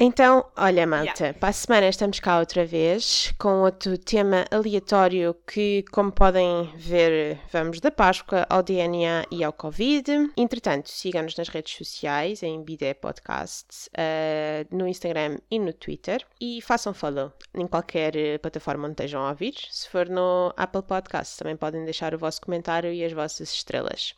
Então, 0.03 0.49
olha, 0.57 0.87
malta, 0.87 1.25
yeah. 1.25 1.39
para 1.39 1.49
a 1.49 1.53
semana 1.53 1.87
estamos 1.87 2.19
cá 2.19 2.39
outra 2.39 2.65
vez 2.65 3.31
com 3.37 3.61
outro 3.61 3.97
tema 3.99 4.45
aleatório 4.49 5.35
que, 5.45 5.85
como 5.91 6.11
podem 6.11 6.71
ver, 6.75 7.39
vamos 7.51 7.79
da 7.79 7.91
Páscoa 7.91 8.47
ao 8.49 8.63
DNA 8.63 9.25
e 9.29 9.43
ao 9.43 9.53
Covid. 9.53 10.31
Entretanto, 10.35 10.89
sigam-nos 10.89 11.35
nas 11.35 11.49
redes 11.49 11.75
sociais, 11.75 12.41
em 12.41 12.63
Bidé 12.63 12.95
Podcast, 12.95 13.89
uh, 13.89 14.75
no 14.75 14.87
Instagram 14.87 15.37
e 15.51 15.59
no 15.59 15.71
Twitter. 15.71 16.25
E 16.39 16.61
façam 16.61 16.95
follow 16.95 17.31
em 17.53 17.67
qualquer 17.67 18.15
eh, 18.15 18.37
plataforma 18.39 18.85
onde 18.85 18.93
estejam 18.93 19.21
a 19.21 19.29
ouvir. 19.29 19.53
Se 19.69 19.87
for 19.87 20.09
no 20.09 20.51
Apple 20.57 20.81
Podcast, 20.81 21.37
também 21.37 21.55
podem 21.55 21.85
deixar 21.85 22.15
o 22.15 22.17
vosso 22.17 22.41
comentário 22.41 22.91
e 22.91 23.03
as 23.05 23.13
vossas 23.13 23.53
estrelas. 23.53 24.15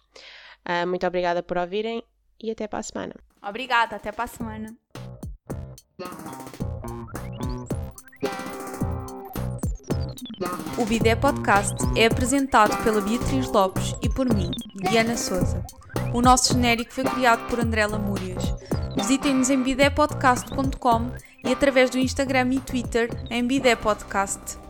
Uh, 0.65 0.87
muito 0.87 1.05
obrigada 1.05 1.43
por 1.43 1.57
ouvirem 1.57 2.01
e 2.41 2.51
até 2.51 2.67
para 2.67 2.79
a 2.79 2.83
semana. 2.83 3.15
Obrigada, 3.41 3.97
até 3.97 4.11
para 4.11 4.23
a 4.23 4.27
semana. 4.27 4.77
O 10.77 10.85
Bidé 10.85 11.15
Podcast 11.15 11.75
é 11.95 12.07
apresentado 12.07 12.75
pela 12.83 12.99
Beatriz 12.99 13.47
Lopes 13.47 13.95
e 14.01 14.09
por 14.09 14.25
mim, 14.33 14.51
Diana 14.75 15.15
Souza. 15.15 15.63
O 16.13 16.21
nosso 16.21 16.53
genérico 16.53 16.93
foi 16.93 17.03
criado 17.03 17.47
por 17.47 17.59
André 17.59 17.85
Lamúrias. 17.85 18.53
Visitem-nos 18.95 19.49
em 19.49 19.61
bidépodcast.com 19.61 21.11
e 21.43 21.51
através 21.51 21.89
do 21.89 21.97
Instagram 21.97 22.53
e 22.53 22.59
Twitter 22.59 23.09
em 23.29 23.45
Bidé 23.45 23.75
Podcast. 23.75 24.62